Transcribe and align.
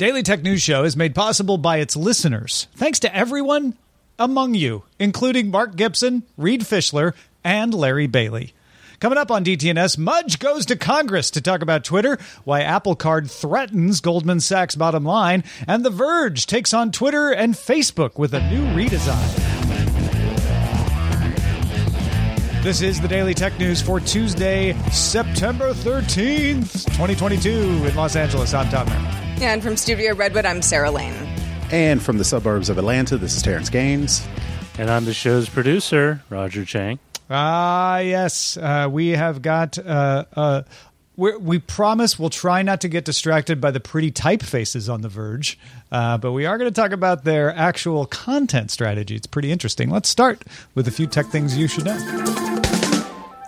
Daily 0.00 0.22
Tech 0.22 0.40
News 0.40 0.62
Show 0.62 0.84
is 0.84 0.96
made 0.96 1.14
possible 1.14 1.58
by 1.58 1.76
its 1.76 1.94
listeners. 1.94 2.68
Thanks 2.74 3.00
to 3.00 3.14
everyone 3.14 3.76
among 4.18 4.54
you, 4.54 4.84
including 4.98 5.50
Mark 5.50 5.76
Gibson, 5.76 6.22
Reed 6.38 6.62
Fischler, 6.62 7.12
and 7.44 7.74
Larry 7.74 8.06
Bailey. 8.06 8.54
Coming 8.98 9.18
up 9.18 9.30
on 9.30 9.44
DTNS, 9.44 9.98
Mudge 9.98 10.38
goes 10.38 10.64
to 10.64 10.76
Congress 10.76 11.30
to 11.32 11.42
talk 11.42 11.60
about 11.60 11.84
Twitter, 11.84 12.16
why 12.44 12.62
Apple 12.62 12.96
Card 12.96 13.30
threatens 13.30 14.00
Goldman 14.00 14.40
Sachs' 14.40 14.74
bottom 14.74 15.04
line, 15.04 15.44
and 15.68 15.84
The 15.84 15.90
Verge 15.90 16.46
takes 16.46 16.72
on 16.72 16.92
Twitter 16.92 17.30
and 17.30 17.52
Facebook 17.52 18.18
with 18.18 18.32
a 18.32 18.40
new 18.48 18.64
redesign. 18.68 19.36
This 22.62 22.80
is 22.80 23.02
the 23.02 23.08
Daily 23.08 23.34
Tech 23.34 23.58
News 23.58 23.82
for 23.82 24.00
Tuesday, 24.00 24.72
September 24.90 25.74
13th, 25.74 26.86
2022, 26.86 27.84
in 27.84 27.94
Los 27.94 28.16
Angeles. 28.16 28.54
I'm 28.54 28.70
Tom 28.70 28.88
Merritt. 28.88 29.29
And 29.40 29.62
from 29.62 29.76
Studio 29.78 30.14
Redwood, 30.14 30.44
I'm 30.44 30.60
Sarah 30.60 30.90
Lane. 30.90 31.14
And 31.72 32.02
from 32.02 32.18
the 32.18 32.24
suburbs 32.24 32.68
of 32.68 32.76
Atlanta, 32.76 33.16
this 33.16 33.34
is 33.34 33.42
Terrance 33.42 33.70
Gaines. 33.70 34.26
And 34.78 34.90
I'm 34.90 35.06
the 35.06 35.14
show's 35.14 35.48
producer, 35.48 36.22
Roger 36.28 36.66
Chang. 36.66 36.98
Ah, 37.30 38.00
yes. 38.00 38.58
Uh, 38.58 38.88
we 38.90 39.10
have 39.10 39.40
got. 39.40 39.78
Uh, 39.78 40.24
uh, 40.36 40.62
we 41.16 41.36
we 41.36 41.58
promise 41.58 42.18
we'll 42.18 42.28
try 42.28 42.60
not 42.62 42.82
to 42.82 42.88
get 42.88 43.06
distracted 43.06 43.60
by 43.60 43.70
the 43.70 43.80
pretty 43.80 44.10
typefaces 44.10 44.92
on 44.92 45.00
The 45.00 45.08
Verge, 45.08 45.58
uh, 45.90 46.18
but 46.18 46.32
we 46.32 46.44
are 46.44 46.58
going 46.58 46.70
to 46.70 46.80
talk 46.80 46.92
about 46.92 47.24
their 47.24 47.54
actual 47.54 48.06
content 48.06 48.70
strategy. 48.70 49.16
It's 49.16 49.26
pretty 49.26 49.52
interesting. 49.52 49.90
Let's 49.90 50.08
start 50.08 50.44
with 50.74 50.86
a 50.86 50.90
few 50.90 51.06
tech 51.06 51.26
things 51.26 51.56
you 51.56 51.66
should 51.66 51.86
know. 51.86 52.49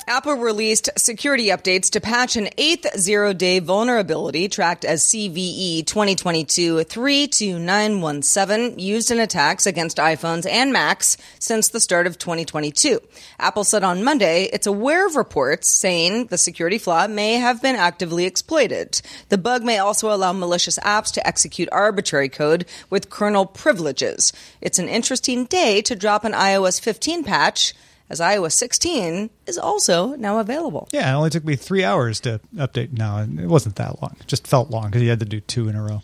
Apple 0.08 0.34
released 0.34 0.90
security 0.96 1.46
updates 1.46 1.90
to 1.90 2.00
patch 2.00 2.34
an 2.36 2.48
eighth 2.58 2.98
zero 2.98 3.32
day 3.32 3.60
vulnerability 3.60 4.48
tracked 4.48 4.84
as 4.84 5.04
CVE 5.04 5.86
2022 5.86 6.82
32917 6.82 8.78
used 8.80 9.12
in 9.12 9.20
attacks 9.20 9.64
against 9.64 9.98
iPhones 9.98 10.44
and 10.50 10.72
Macs 10.72 11.16
since 11.38 11.68
the 11.68 11.78
start 11.78 12.08
of 12.08 12.18
2022. 12.18 13.00
Apple 13.38 13.62
said 13.62 13.84
on 13.84 14.02
Monday 14.02 14.48
it's 14.52 14.66
aware 14.66 15.06
of 15.06 15.14
reports 15.14 15.68
saying 15.68 16.26
the 16.26 16.38
security 16.38 16.78
flaw 16.78 17.06
may 17.06 17.34
have 17.34 17.62
been 17.62 17.76
actively 17.76 18.24
exploited. 18.24 19.00
The 19.28 19.38
bug 19.38 19.62
may 19.62 19.78
also 19.78 20.12
allow 20.12 20.32
malicious 20.32 20.80
apps 20.80 21.12
to 21.12 21.24
execute 21.26 21.68
arbitrary 21.70 22.28
code 22.28 22.66
with 22.90 23.08
kernel 23.08 23.46
privileges. 23.46 24.32
It's 24.60 24.80
an 24.80 24.88
interesting 24.88 25.44
day 25.44 25.80
to 25.82 25.94
drop 25.94 26.24
an 26.24 26.32
iOS 26.32 26.80
15 26.80 27.22
patch 27.22 27.72
as 28.12 28.20
iOS 28.20 28.52
16 28.52 29.30
is 29.46 29.56
also 29.56 30.14
now 30.16 30.38
available. 30.38 30.86
Yeah, 30.92 31.10
it 31.10 31.16
only 31.16 31.30
took 31.30 31.46
me 31.46 31.56
three 31.56 31.82
hours 31.82 32.20
to 32.20 32.40
update. 32.54 32.92
No, 32.92 33.26
it 33.42 33.48
wasn't 33.48 33.76
that 33.76 34.02
long. 34.02 34.16
It 34.20 34.26
just 34.26 34.46
felt 34.46 34.70
long 34.70 34.84
because 34.84 35.02
you 35.02 35.08
had 35.08 35.20
to 35.20 35.24
do 35.24 35.40
two 35.40 35.66
in 35.68 35.74
a 35.74 35.82
row. 35.82 36.02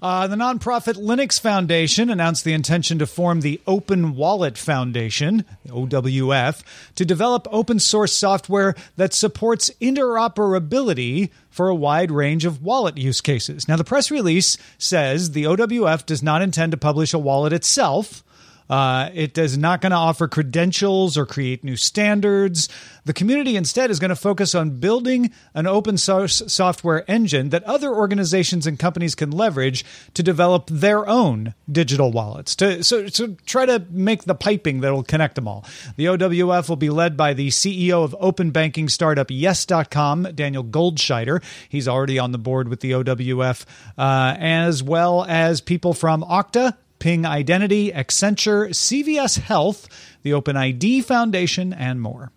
Uh, 0.00 0.26
the 0.26 0.36
nonprofit 0.36 0.94
Linux 0.94 1.38
Foundation 1.38 2.08
announced 2.08 2.44
the 2.44 2.54
intention 2.54 2.98
to 2.98 3.06
form 3.06 3.42
the 3.42 3.60
Open 3.66 4.16
Wallet 4.16 4.56
Foundation, 4.56 5.44
OWF, 5.68 6.62
to 6.94 7.04
develop 7.04 7.46
open 7.52 7.78
source 7.78 8.14
software 8.14 8.74
that 8.96 9.12
supports 9.12 9.70
interoperability 9.82 11.30
for 11.50 11.68
a 11.68 11.74
wide 11.74 12.10
range 12.10 12.46
of 12.46 12.62
wallet 12.62 12.96
use 12.96 13.20
cases. 13.20 13.68
Now, 13.68 13.76
the 13.76 13.84
press 13.84 14.10
release 14.10 14.56
says 14.78 15.32
the 15.32 15.44
OWF 15.44 16.06
does 16.06 16.22
not 16.22 16.40
intend 16.40 16.72
to 16.72 16.78
publish 16.78 17.12
a 17.12 17.18
wallet 17.18 17.52
itself 17.52 18.24
uh, 18.70 19.10
it 19.12 19.36
is 19.36 19.58
not 19.58 19.80
going 19.80 19.90
to 19.90 19.96
offer 19.96 20.28
credentials 20.28 21.18
or 21.18 21.26
create 21.26 21.64
new 21.64 21.76
standards. 21.76 22.68
The 23.04 23.12
community 23.12 23.56
instead 23.56 23.90
is 23.90 23.98
going 23.98 24.10
to 24.10 24.16
focus 24.16 24.54
on 24.54 24.78
building 24.78 25.32
an 25.54 25.66
open 25.66 25.98
source 25.98 26.40
software 26.46 27.04
engine 27.10 27.48
that 27.48 27.64
other 27.64 27.92
organizations 27.92 28.66
and 28.66 28.78
companies 28.78 29.16
can 29.16 29.32
leverage 29.32 29.84
to 30.14 30.22
develop 30.22 30.68
their 30.70 31.06
own 31.08 31.54
digital 31.70 32.12
wallets. 32.12 32.54
To 32.56 32.84
so 32.84 33.08
try 33.44 33.66
to 33.66 33.84
make 33.90 34.24
the 34.24 34.34
piping 34.36 34.80
that 34.80 34.92
will 34.92 35.02
connect 35.02 35.34
them 35.34 35.48
all. 35.48 35.64
The 35.96 36.06
OWF 36.06 36.68
will 36.68 36.76
be 36.76 36.90
led 36.90 37.16
by 37.16 37.34
the 37.34 37.48
CEO 37.48 38.04
of 38.04 38.14
open 38.20 38.52
banking 38.52 38.88
startup 38.88 39.26
Yes.com, 39.30 40.28
Daniel 40.34 40.64
Goldscheider. 40.64 41.42
He's 41.68 41.88
already 41.88 42.18
on 42.18 42.32
the 42.32 42.38
board 42.38 42.68
with 42.68 42.80
the 42.80 42.92
OWF, 42.92 43.64
uh, 43.98 44.36
as 44.38 44.82
well 44.82 45.24
as 45.24 45.60
people 45.60 45.92
from 45.94 46.22
Okta, 46.22 46.76
Ping 47.00 47.26
Identity, 47.26 47.90
Accenture, 47.90 48.68
CVS 48.68 49.40
Health, 49.40 49.88
the 50.22 50.30
OpenID 50.30 51.04
Foundation, 51.04 51.72
and 51.72 52.00
more. 52.00 52.30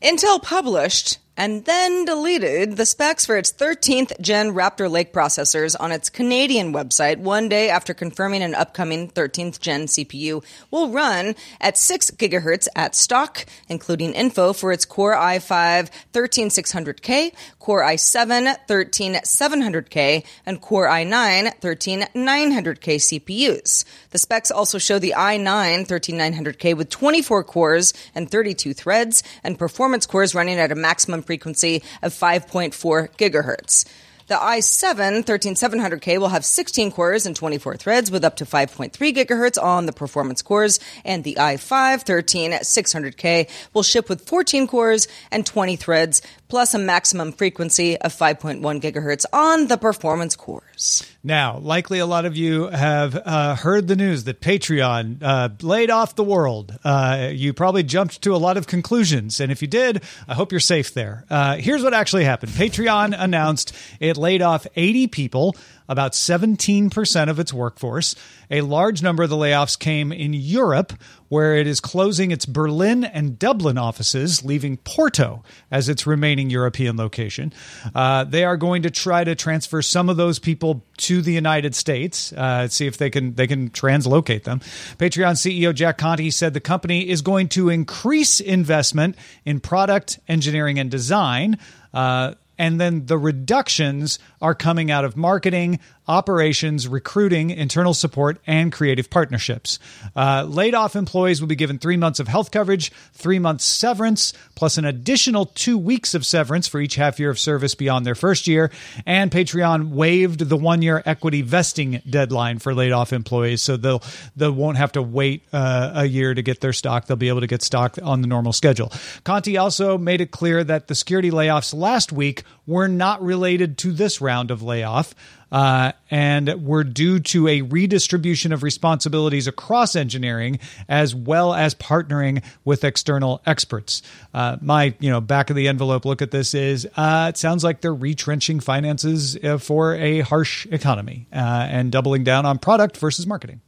Intel 0.00 0.42
published 0.42 1.18
and 1.36 1.64
then 1.64 2.04
deleted 2.04 2.76
the 2.76 2.86
specs 2.86 3.26
for 3.26 3.36
its 3.36 3.52
13th 3.52 4.20
gen 4.20 4.52
Raptor 4.52 4.90
Lake 4.90 5.12
processors 5.12 5.74
on 5.78 5.90
its 5.90 6.08
Canadian 6.08 6.72
website 6.72 7.18
one 7.18 7.48
day 7.48 7.68
after 7.68 7.92
confirming 7.92 8.42
an 8.42 8.54
upcoming 8.54 9.10
13th 9.10 9.58
gen 9.60 9.86
CPU 9.86 10.44
will 10.70 10.90
run 10.90 11.34
at 11.60 11.76
6 11.76 12.12
gigahertz 12.12 12.68
at 12.76 12.94
stock, 12.94 13.46
including 13.68 14.12
info 14.12 14.52
for 14.52 14.70
its 14.70 14.84
Core 14.84 15.16
i5 15.16 15.90
13600K, 16.12 17.32
Core 17.58 17.82
i7 17.82 18.56
13700K, 18.68 20.24
and 20.46 20.60
Core 20.60 20.86
i9 20.88 21.60
13900K 21.60 23.20
CPUs. 23.20 23.84
The 24.10 24.18
specs 24.18 24.50
also 24.50 24.78
show 24.78 24.98
the 24.98 25.14
i9 25.16 25.86
13900K 25.88 26.76
with 26.76 26.90
24 26.90 27.42
cores 27.44 27.92
and 28.14 28.30
32 28.30 28.72
threads, 28.72 29.24
and 29.42 29.58
performance 29.58 30.06
cores 30.06 30.34
running 30.34 30.58
at 30.58 30.70
a 30.70 30.76
maximum 30.76 31.23
frequency 31.24 31.82
of 32.02 32.12
5.4 32.12 33.16
gigahertz. 33.16 33.84
The 34.26 34.36
i7 34.36 35.24
13700K 35.24 36.18
will 36.18 36.28
have 36.28 36.46
16 36.46 36.92
cores 36.92 37.26
and 37.26 37.36
24 37.36 37.76
threads 37.76 38.10
with 38.10 38.24
up 38.24 38.36
to 38.36 38.46
5.3 38.46 38.90
gigahertz 39.12 39.62
on 39.62 39.84
the 39.84 39.92
performance 39.92 40.40
cores, 40.40 40.80
and 41.04 41.24
the 41.24 41.34
i5 41.38 42.04
13600K 42.06 43.50
will 43.74 43.82
ship 43.82 44.08
with 44.08 44.26
14 44.26 44.66
cores 44.66 45.08
and 45.30 45.44
20 45.44 45.76
threads, 45.76 46.22
plus 46.54 46.72
a 46.72 46.78
maximum 46.78 47.32
frequency 47.32 47.96
of 48.00 48.14
5.1 48.14 48.60
gigahertz 48.80 49.24
on 49.32 49.66
the 49.66 49.76
performance 49.76 50.36
cores. 50.36 51.02
Now, 51.24 51.58
likely 51.58 51.98
a 51.98 52.06
lot 52.06 52.26
of 52.26 52.36
you 52.36 52.68
have 52.68 53.16
uh, 53.16 53.56
heard 53.56 53.88
the 53.88 53.96
news 53.96 54.22
that 54.22 54.40
Patreon 54.40 55.20
uh, 55.20 55.48
laid 55.62 55.90
off 55.90 56.14
the 56.14 56.22
world. 56.22 56.78
Uh, 56.84 57.30
you 57.32 57.52
probably 57.54 57.82
jumped 57.82 58.22
to 58.22 58.36
a 58.36 58.38
lot 58.38 58.56
of 58.56 58.68
conclusions, 58.68 59.40
and 59.40 59.50
if 59.50 59.62
you 59.62 59.66
did, 59.66 60.04
I 60.28 60.34
hope 60.34 60.52
you're 60.52 60.60
safe 60.60 60.94
there. 60.94 61.24
Uh, 61.28 61.56
here's 61.56 61.82
what 61.82 61.92
actually 61.92 62.22
happened 62.22 62.52
Patreon 62.52 63.16
announced 63.18 63.74
it 63.98 64.16
laid 64.16 64.40
off 64.40 64.64
80 64.76 65.08
people 65.08 65.56
about 65.88 66.12
17% 66.12 67.28
of 67.28 67.38
its 67.38 67.52
workforce. 67.52 68.14
A 68.50 68.60
large 68.60 69.02
number 69.02 69.22
of 69.22 69.30
the 69.30 69.36
layoffs 69.36 69.78
came 69.78 70.12
in 70.12 70.32
Europe, 70.32 70.92
where 71.28 71.56
it 71.56 71.66
is 71.66 71.80
closing 71.80 72.30
its 72.30 72.46
Berlin 72.46 73.04
and 73.04 73.38
Dublin 73.38 73.76
offices, 73.76 74.44
leaving 74.44 74.76
Porto 74.78 75.42
as 75.70 75.88
its 75.88 76.06
remaining 76.06 76.50
European 76.50 76.96
location. 76.96 77.52
Uh, 77.94 78.24
they 78.24 78.44
are 78.44 78.56
going 78.56 78.82
to 78.82 78.90
try 78.90 79.24
to 79.24 79.34
transfer 79.34 79.82
some 79.82 80.08
of 80.08 80.16
those 80.16 80.38
people 80.38 80.82
to 80.98 81.22
the 81.22 81.32
United 81.32 81.74
States, 81.74 82.32
uh, 82.32 82.68
see 82.68 82.86
if 82.86 82.98
they 82.98 83.10
can 83.10 83.34
they 83.34 83.46
can 83.46 83.70
translocate 83.70 84.44
them. 84.44 84.60
Patreon 84.98 85.32
CEO 85.32 85.74
Jack 85.74 85.98
Conte 85.98 86.30
said 86.30 86.54
the 86.54 86.60
company 86.60 87.08
is 87.08 87.22
going 87.22 87.48
to 87.48 87.68
increase 87.68 88.40
investment 88.40 89.16
in 89.44 89.60
product 89.60 90.18
engineering 90.28 90.78
and 90.78 90.90
design. 90.90 91.58
Uh, 91.92 92.34
and 92.58 92.80
then 92.80 93.06
the 93.06 93.18
reductions 93.18 94.18
are 94.40 94.54
coming 94.54 94.90
out 94.90 95.04
of 95.04 95.16
marketing, 95.16 95.80
operations, 96.06 96.86
recruiting, 96.86 97.50
internal 97.50 97.94
support, 97.94 98.38
and 98.46 98.72
creative 98.72 99.08
partnerships. 99.10 99.78
Uh, 100.14 100.44
laid 100.46 100.74
off 100.74 100.96
employees 100.96 101.40
will 101.40 101.48
be 101.48 101.56
given 101.56 101.78
three 101.78 101.96
months 101.96 102.20
of 102.20 102.28
health 102.28 102.50
coverage, 102.50 102.90
three 103.12 103.38
months 103.38 103.64
severance, 103.64 104.32
plus 104.54 104.76
an 104.76 104.84
additional 104.84 105.46
two 105.46 105.78
weeks 105.78 106.14
of 106.14 106.26
severance 106.26 106.68
for 106.68 106.80
each 106.80 106.96
half 106.96 107.18
year 107.18 107.30
of 107.30 107.38
service 107.38 107.74
beyond 107.74 108.04
their 108.04 108.14
first 108.14 108.46
year. 108.46 108.70
And 109.06 109.30
Patreon 109.30 109.90
waived 109.90 110.40
the 110.40 110.56
one 110.56 110.82
year 110.82 111.02
equity 111.06 111.42
vesting 111.42 112.02
deadline 112.08 112.58
for 112.58 112.74
laid 112.74 112.92
off 112.92 113.12
employees, 113.12 113.62
so 113.62 113.76
they'll 113.76 114.02
they 114.36 114.48
won't 114.48 114.76
have 114.76 114.92
to 114.92 115.02
wait 115.02 115.42
uh, 115.52 115.92
a 115.94 116.04
year 116.04 116.34
to 116.34 116.42
get 116.42 116.60
their 116.60 116.72
stock. 116.72 117.06
They'll 117.06 117.16
be 117.16 117.28
able 117.28 117.40
to 117.40 117.46
get 117.46 117.62
stock 117.62 117.98
on 118.02 118.20
the 118.20 118.26
normal 118.26 118.52
schedule. 118.52 118.92
Conte 119.24 119.56
also 119.56 119.96
made 119.96 120.20
it 120.20 120.30
clear 120.30 120.62
that 120.64 120.88
the 120.88 120.94
security 120.94 121.30
layoffs 121.30 121.74
last 121.74 122.12
week 122.12 122.44
were 122.66 122.88
not 122.88 123.22
related 123.22 123.78
to 123.78 123.92
this 123.92 124.20
round 124.20 124.50
of 124.50 124.62
layoff. 124.62 125.14
Uh, 125.54 125.92
and 126.10 126.66
were 126.66 126.82
due 126.82 127.20
to 127.20 127.46
a 127.46 127.62
redistribution 127.62 128.52
of 128.52 128.64
responsibilities 128.64 129.46
across 129.46 129.94
engineering 129.94 130.58
as 130.88 131.14
well 131.14 131.54
as 131.54 131.76
partnering 131.76 132.42
with 132.64 132.82
external 132.82 133.40
experts. 133.46 134.02
Uh, 134.34 134.56
my, 134.60 134.92
you 134.98 135.08
know, 135.08 135.20
back 135.20 135.50
of 135.50 135.56
the 135.56 135.68
envelope 135.68 136.04
look 136.04 136.20
at 136.22 136.32
this 136.32 136.54
is 136.54 136.88
uh, 136.96 137.26
it 137.28 137.36
sounds 137.36 137.62
like 137.62 137.82
they're 137.82 137.94
retrenching 137.94 138.58
finances 138.58 139.36
uh, 139.44 139.56
for 139.56 139.94
a 139.94 140.22
harsh 140.22 140.66
economy 140.72 141.28
uh, 141.32 141.36
and 141.70 141.92
doubling 141.92 142.24
down 142.24 142.44
on 142.44 142.58
product 142.58 142.96
versus 142.96 143.24
marketing. 143.24 143.60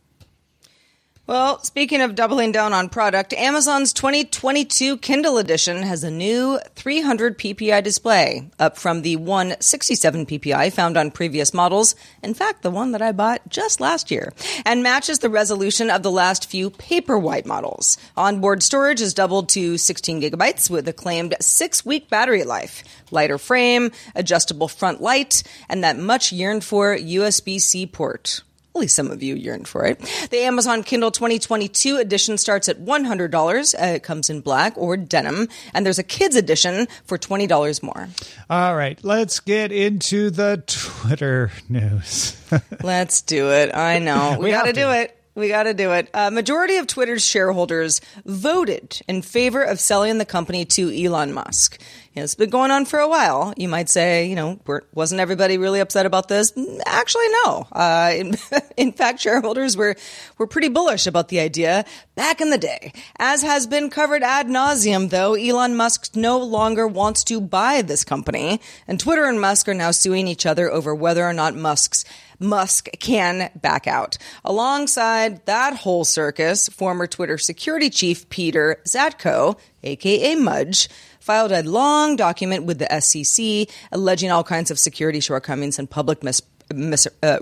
Well, 1.29 1.59
speaking 1.65 2.03
of 2.03 2.15
doubling 2.15 2.53
down 2.53 2.73
on 2.73 2.89
product, 2.89 3.33
Amazon's 3.33 3.93
2022 3.93 4.99
Kindle 4.99 5.39
edition 5.39 5.83
has 5.83 6.05
a 6.05 6.11
new 6.11 6.61
300 6.77 7.37
ppi 7.37 7.83
display, 7.83 8.49
up 8.61 8.77
from 8.77 9.03
the 9.03 9.17
167 9.17 10.25
ppi 10.27 10.73
found 10.73 10.97
on 10.97 11.11
previous 11.11 11.53
models. 11.53 11.97
In 12.23 12.33
fact, 12.33 12.63
the 12.63 12.71
one 12.71 12.93
that 12.93 13.03
I 13.03 13.11
bought 13.11 13.49
just 13.49 13.81
last 13.81 14.13
year, 14.13 14.33
and 14.65 14.85
matches 14.85 15.19
the 15.19 15.29
resolution 15.29 15.91
of 15.91 16.05
the 16.05 16.13
last 16.13 16.49
few 16.49 16.71
Paperwhite 16.71 17.45
models. 17.45 17.99
Onboard 18.17 18.63
storage 18.63 19.01
is 19.01 19.13
doubled 19.13 19.49
to 19.49 19.79
16 19.79 20.23
gigabytes 20.23 20.71
with 20.71 20.87
a 20.87 20.93
claimed 20.93 21.35
six 21.41 21.85
week 21.85 22.09
battery 22.09 22.45
life, 22.45 22.85
lighter 23.11 23.39
frame, 23.39 23.91
adjustable 24.15 24.69
front 24.69 25.03
light, 25.03 25.43
and 25.69 25.83
that 25.83 25.99
much 25.99 26.31
yearned 26.31 26.63
for 26.63 26.97
USB 26.97 27.61
C 27.61 27.85
port. 27.85 28.43
At 28.77 28.81
least 28.81 28.95
some 28.97 29.11
of 29.11 29.23
you 29.23 29.35
yearned 29.35 29.67
for 29.67 29.87
it. 29.87 29.99
The 30.31 30.41
Amazon 30.41 30.83
Kindle 30.83 31.11
2022 31.11 31.97
edition 31.97 32.37
starts 32.37 32.69
at 32.69 32.79
$100. 32.79 33.75
Uh, 33.75 33.87
it 33.95 34.03
comes 34.03 34.29
in 34.29 34.43
black 34.43 34.75
or 34.77 34.99
denim, 34.99 35.49
and 35.73 35.87
there's 35.87 35.99
a 35.99 36.03
kids 36.03 36.37
edition 36.37 36.87
for 37.07 37.17
$20 37.17 37.83
more. 37.83 38.09
All 38.51 38.77
right, 38.77 39.03
let's 39.03 39.41
get 39.41 39.73
into 39.73 40.29
the 40.29 40.63
Twitter 40.67 41.51
news. 41.71 42.37
Let's 42.83 43.23
do 43.23 43.51
it. 43.51 43.75
I 43.75 43.99
know. 43.99 44.37
We, 44.39 44.45
We 44.47 44.51
got 44.51 44.67
to. 44.67 44.73
do 44.73 44.91
it. 44.91 45.17
We 45.37 45.49
got 45.49 45.65
to 45.65 45.75
do 45.75 45.93
it. 45.93 46.09
A 46.15 46.31
majority 46.31 46.77
of 46.77 46.87
Twitter's 46.87 47.23
shareholders 47.23 48.01
voted 48.25 49.03
in 49.07 49.21
favor 49.21 49.63
of 49.63 49.79
selling 49.79 50.17
the 50.17 50.25
company 50.25 50.65
to 50.65 50.91
Elon 50.91 51.35
Musk. 51.35 51.79
It's 52.15 52.35
been 52.35 52.49
going 52.49 52.71
on 52.71 52.87
for 52.87 52.99
a 52.99 53.07
while. 53.07 53.53
You 53.59 53.69
might 53.69 53.91
say, 53.91 54.27
you 54.27 54.35
know, 54.35 54.59
wasn't 54.95 55.21
everybody 55.21 55.59
really 55.59 55.81
upset 55.81 56.07
about 56.07 56.29
this? 56.29 56.55
Actually, 56.87 57.29
no. 57.45 57.69
Uh, 57.71 58.15
in, 58.17 58.39
in 58.79 58.93
fact, 58.93 59.21
shareholders 59.21 59.77
were 59.77 59.97
were 60.39 60.47
pretty 60.47 60.69
bullish 60.69 61.07
about 61.07 61.29
the 61.29 61.41
idea 61.41 61.85
back 62.15 62.41
in 62.41 62.49
the 62.49 62.57
day. 62.57 62.95
As 63.19 63.43
has 63.43 63.67
been 63.67 63.91
covered 63.91 64.23
ad 64.23 64.47
nauseum, 64.47 65.11
though, 65.11 65.35
Elon 65.35 65.77
Musk 65.77 66.17
no 66.17 66.39
longer 66.39 66.87
wants 66.87 67.23
to 67.25 67.39
buy 67.39 67.83
this 67.83 68.05
company, 68.05 68.63
and 68.89 68.99
Twitter 68.99 69.27
and 69.27 69.39
Musk 69.39 69.69
are 69.69 69.75
now 69.75 69.91
suing 69.91 70.27
each 70.27 70.47
other 70.47 70.73
over 70.73 70.95
whether 70.95 71.27
or 71.29 71.35
not 71.35 71.55
Musk's 71.55 72.07
Musk 72.39 72.89
can 72.99 73.51
back 73.61 73.87
out. 73.87 74.19
Alongside 74.45 75.45
that 75.47 75.77
whole 75.77 76.05
circus, 76.05 76.69
former 76.69 77.07
Twitter 77.07 77.39
security 77.39 77.91
chief 77.91 78.29
Peter 78.29 78.81
Zatko, 78.85 79.59
aka 79.83 80.35
Mudge, 80.35 80.89
filed 81.21 81.53
a 81.53 81.63
long 81.63 82.17
document 82.17 82.65
with 82.65 82.79
the 82.79 83.01
SEC 83.01 83.69
alleging 83.91 84.31
all 84.31 84.45
kinds 84.45 84.71
of 84.71 84.79
security 84.79 85.21
shortcomings 85.21 85.79
and 85.79 85.91
public 85.91 86.23
mis- 86.23 86.43
mis- 86.73 87.09
uh. 87.23 87.39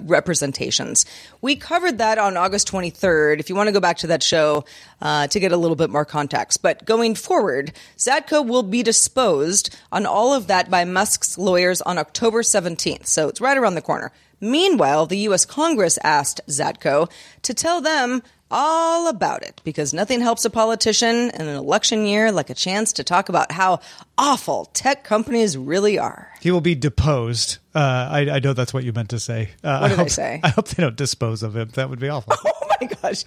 We 1.42 1.56
covered 1.56 1.98
that 1.98 2.18
on 2.18 2.36
August 2.36 2.70
23rd. 2.70 3.40
If 3.40 3.48
you 3.48 3.54
want 3.54 3.68
to 3.68 3.72
go 3.72 3.80
back 3.80 3.98
to 3.98 4.06
that 4.08 4.22
show 4.22 4.64
uh, 5.00 5.26
to 5.28 5.40
get 5.40 5.52
a 5.52 5.56
little 5.56 5.76
bit 5.76 5.90
more 5.90 6.04
context. 6.04 6.62
But 6.62 6.84
going 6.84 7.14
forward, 7.14 7.72
Zatko 7.98 8.46
will 8.46 8.62
be 8.62 8.82
disposed 8.82 9.74
on 9.92 10.06
all 10.06 10.32
of 10.32 10.46
that 10.46 10.70
by 10.70 10.84
Musk's 10.84 11.36
lawyers 11.36 11.82
on 11.82 11.98
October 11.98 12.42
17th. 12.42 13.06
So 13.06 13.28
it's 13.28 13.40
right 13.40 13.56
around 13.56 13.74
the 13.74 13.82
corner. 13.82 14.12
Meanwhile, 14.44 15.06
the 15.06 15.18
U.S. 15.28 15.44
Congress 15.44 15.98
asked 16.04 16.40
Zatko 16.48 17.10
to 17.42 17.54
tell 17.54 17.80
them 17.80 18.22
all 18.50 19.08
about 19.08 19.42
it 19.42 19.60
because 19.64 19.92
nothing 19.94 20.20
helps 20.20 20.44
a 20.44 20.50
politician 20.50 21.30
in 21.30 21.40
an 21.48 21.56
election 21.56 22.06
year 22.06 22.30
like 22.30 22.50
a 22.50 22.54
chance 22.54 22.92
to 22.92 23.02
talk 23.02 23.28
about 23.28 23.50
how 23.50 23.80
awful 24.18 24.66
tech 24.66 25.02
companies 25.02 25.56
really 25.56 25.98
are. 25.98 26.30
He 26.40 26.50
will 26.52 26.60
be 26.60 26.74
deposed. 26.74 27.56
Uh, 27.74 27.78
I, 28.12 28.18
I 28.30 28.38
know 28.40 28.52
that's 28.52 28.72
what 28.74 28.84
you 28.84 28.92
meant 28.92 29.08
to 29.10 29.18
say. 29.18 29.48
Uh, 29.64 29.78
What 29.78 29.84
I 29.84 29.88
did 29.88 29.98
I 29.98 30.02
hope, 30.02 30.10
say? 30.10 30.40
I 30.44 30.48
hope 30.50 30.68
they 30.68 30.82
don't 30.82 30.94
dispose 30.94 31.42
of 31.42 31.56
him. 31.56 31.70
That 31.74 31.88
would 31.90 31.98
be 32.00 32.08
awful. 32.10 32.34
Oh 32.66 32.76
my 32.80 32.88
gosh. 32.88 33.24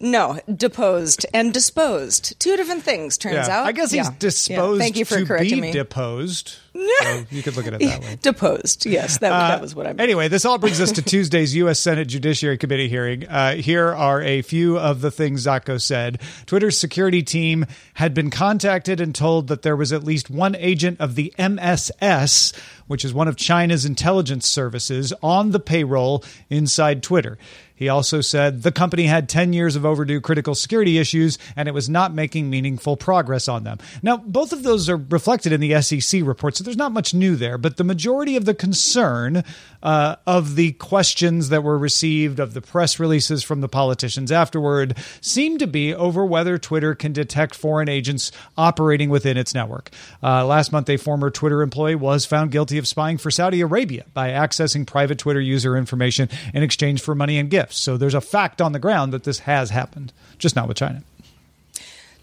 No, 0.00 0.40
deposed 0.56 1.26
and 1.34 1.52
disposed. 1.52 2.40
Two 2.40 2.56
different 2.56 2.82
things, 2.82 3.18
turns 3.18 3.46
Yeah. 3.46 3.60
out. 3.60 3.66
I 3.66 3.72
guess 3.72 3.90
he's 3.90 3.98
Yeah. 4.06 4.10
Yeah. 4.12 4.18
disposed 4.18 4.80
Thank 4.80 4.96
you 4.96 5.04
for 5.04 5.18
to 5.18 5.26
correcting 5.26 5.56
be 5.56 5.60
me. 5.60 5.72
deposed. 5.72 6.56
So 6.74 7.24
you 7.30 7.42
could 7.42 7.56
look 7.56 7.66
at 7.66 7.74
it 7.74 7.80
that 7.80 8.00
way. 8.00 8.18
deposed. 8.22 8.84
Yes, 8.86 9.18
that, 9.18 9.30
that 9.30 9.60
was 9.60 9.74
what 9.74 9.86
I 9.86 9.90
meant. 9.90 10.00
Anyway, 10.00 10.28
this 10.28 10.44
all 10.44 10.58
brings 10.58 10.80
us 10.80 10.92
to 10.92 11.02
Tuesday's 11.02 11.54
U.S. 11.56 11.78
Senate 11.78 12.08
Judiciary 12.08 12.58
Committee 12.58 12.88
hearing. 12.88 13.26
Uh, 13.26 13.54
here 13.54 13.92
are 13.94 14.20
a 14.22 14.42
few 14.42 14.78
of 14.78 15.00
the 15.00 15.10
things 15.10 15.46
Zatko 15.46 15.80
said. 15.80 16.20
Twitter's 16.46 16.78
security 16.78 17.22
team 17.22 17.66
had 17.94 18.14
been 18.14 18.30
contacted 18.30 19.00
and 19.00 19.14
told 19.14 19.48
that 19.48 19.62
there 19.62 19.76
was 19.76 19.92
at 19.92 20.04
least 20.04 20.30
one 20.30 20.56
agent 20.56 21.00
of 21.00 21.14
the 21.14 21.32
MSS, 21.38 22.52
which 22.86 23.04
is 23.04 23.14
one 23.14 23.28
of 23.28 23.36
China's 23.36 23.84
intelligence 23.84 24.46
services, 24.46 25.12
on 25.22 25.52
the 25.52 25.60
payroll 25.60 26.24
inside 26.50 27.02
Twitter. 27.02 27.38
He 27.76 27.88
also 27.88 28.20
said 28.20 28.62
the 28.62 28.72
company 28.72 29.04
had 29.06 29.28
10 29.28 29.52
years 29.52 29.74
of 29.74 29.84
overdue 29.84 30.20
critical 30.20 30.54
security 30.54 30.98
issues 30.98 31.38
and 31.56 31.68
it 31.68 31.74
was 31.74 31.88
not 31.88 32.14
making 32.14 32.48
meaningful 32.48 32.96
progress 32.96 33.48
on 33.48 33.64
them. 33.64 33.78
Now, 34.02 34.16
both 34.16 34.52
of 34.52 34.62
those 34.62 34.88
are 34.88 34.96
reflected 34.96 35.52
in 35.52 35.60
the 35.60 35.82
SEC 35.82 36.22
report, 36.24 36.56
there's 36.64 36.76
not 36.76 36.92
much 36.92 37.14
new 37.14 37.36
there, 37.36 37.58
but 37.58 37.76
the 37.76 37.84
majority 37.84 38.36
of 38.36 38.44
the 38.44 38.54
concern 38.54 39.44
uh, 39.82 40.16
of 40.26 40.56
the 40.56 40.72
questions 40.72 41.50
that 41.50 41.62
were 41.62 41.78
received, 41.78 42.40
of 42.40 42.54
the 42.54 42.60
press 42.60 42.98
releases 42.98 43.44
from 43.44 43.60
the 43.60 43.68
politicians 43.68 44.32
afterward, 44.32 44.96
seem 45.20 45.58
to 45.58 45.66
be 45.66 45.94
over 45.94 46.24
whether 46.24 46.58
Twitter 46.58 46.94
can 46.94 47.12
detect 47.12 47.54
foreign 47.54 47.88
agents 47.88 48.32
operating 48.56 49.10
within 49.10 49.36
its 49.36 49.54
network. 49.54 49.90
Uh, 50.22 50.44
last 50.46 50.72
month, 50.72 50.88
a 50.88 50.96
former 50.96 51.30
Twitter 51.30 51.62
employee 51.62 51.94
was 51.94 52.24
found 52.24 52.50
guilty 52.50 52.78
of 52.78 52.88
spying 52.88 53.18
for 53.18 53.30
Saudi 53.30 53.60
Arabia 53.60 54.04
by 54.14 54.30
accessing 54.30 54.86
private 54.86 55.18
Twitter 55.18 55.40
user 55.40 55.76
information 55.76 56.28
in 56.52 56.62
exchange 56.62 57.02
for 57.02 57.14
money 57.14 57.38
and 57.38 57.50
gifts. 57.50 57.78
So 57.78 57.96
there's 57.96 58.14
a 58.14 58.20
fact 58.20 58.60
on 58.60 58.72
the 58.72 58.78
ground 58.78 59.12
that 59.12 59.24
this 59.24 59.40
has 59.40 59.70
happened, 59.70 60.12
just 60.38 60.56
not 60.56 60.68
with 60.68 60.76
China. 60.76 61.02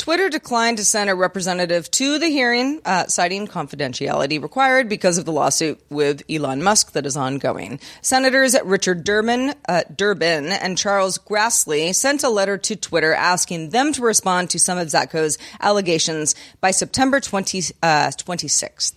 Twitter 0.01 0.29
declined 0.29 0.79
to 0.79 0.84
send 0.84 1.12
a 1.12 1.15
representative 1.15 1.91
to 1.91 2.17
the 2.17 2.25
hearing, 2.25 2.81
uh, 2.86 3.05
citing 3.05 3.46
confidentiality 3.46 4.41
required 4.41 4.89
because 4.89 5.20
of 5.20 5.25
the 5.25 5.31
lawsuit 5.31 5.79
with 5.91 6.24
Elon 6.27 6.63
Musk 6.63 6.93
that 6.93 7.05
is 7.05 7.15
ongoing. 7.15 7.79
Senators 8.01 8.55
Richard 8.63 9.03
Durbin, 9.03 9.53
uh, 9.70 9.84
Durbin 9.96 10.48
and 10.48 10.75
Charles 10.75 11.20
Grassley 11.20 11.93
sent 11.93 12.24
a 12.24 12.29
letter 12.29 12.58
to 12.58 12.75
Twitter 12.75 13.13
asking 13.13 13.70
them 13.70 13.93
to 13.93 14.01
respond 14.01 14.50
to 14.50 14.58
some 14.58 14.79
of 14.79 14.88
Zatko's 14.88 15.38
allegations 15.60 16.34
by 16.62 16.72
September 16.72 17.20
20, 17.20 17.60
uh, 17.84 18.08
26th. 18.08 18.93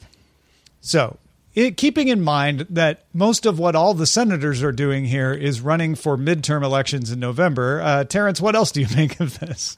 So, 0.81 1.19
it, 1.55 1.77
keeping 1.77 2.09
in 2.09 2.23
mind 2.23 2.67
that 2.71 3.05
most 3.13 3.45
of 3.45 3.59
what 3.59 3.77
all 3.77 3.93
the 3.93 4.07
senators 4.07 4.63
are 4.63 4.73
doing 4.73 5.05
here 5.05 5.35
is 5.35 5.61
running 5.61 5.97
for 5.97 6.17
midterm 6.17 6.65
elections 6.65 7.11
in 7.11 7.21
November, 7.21 7.83
uh, 7.83 8.05
Terrance, 8.05 8.41
what 8.41 8.57
else 8.57 8.73
do 8.73 8.81
you 8.81 8.89
make 8.97 9.21
of 9.21 9.39
this? 9.39 9.77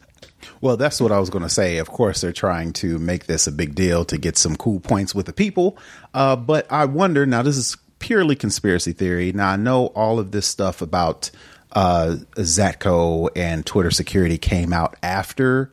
Well, 0.61 0.76
that's 0.76 1.00
what 1.00 1.12
I 1.12 1.19
was 1.19 1.31
going 1.31 1.43
to 1.43 1.49
say. 1.49 1.78
Of 1.78 1.88
course, 1.88 2.21
they're 2.21 2.33
trying 2.33 2.73
to 2.75 2.99
make 2.99 3.26
this 3.26 3.47
a 3.47 3.52
big 3.52 3.75
deal 3.75 4.05
to 4.07 4.19
get 4.19 4.37
some 4.37 4.57
cool 4.57 4.81
points 4.81 5.14
with 5.14 5.26
the 5.26 5.33
people. 5.33 5.76
Uh, 6.14 6.37
but 6.37 6.71
I 6.71 6.85
wonder 6.85 7.26
now, 7.26 7.43
this 7.43 7.57
is 7.57 7.76
purely 7.99 8.37
conspiracy 8.37 8.93
theory. 8.93 9.33
Now, 9.33 9.50
I 9.50 9.57
know 9.57 9.87
all 9.88 10.19
of 10.19 10.31
this 10.31 10.47
stuff 10.47 10.83
about 10.83 11.31
uh, 11.73 12.16
Zatko 12.37 13.28
and 13.35 13.66
Twitter 13.66 13.90
security 13.90 14.38
came 14.38 14.73
out 14.73 14.97
after 15.02 15.73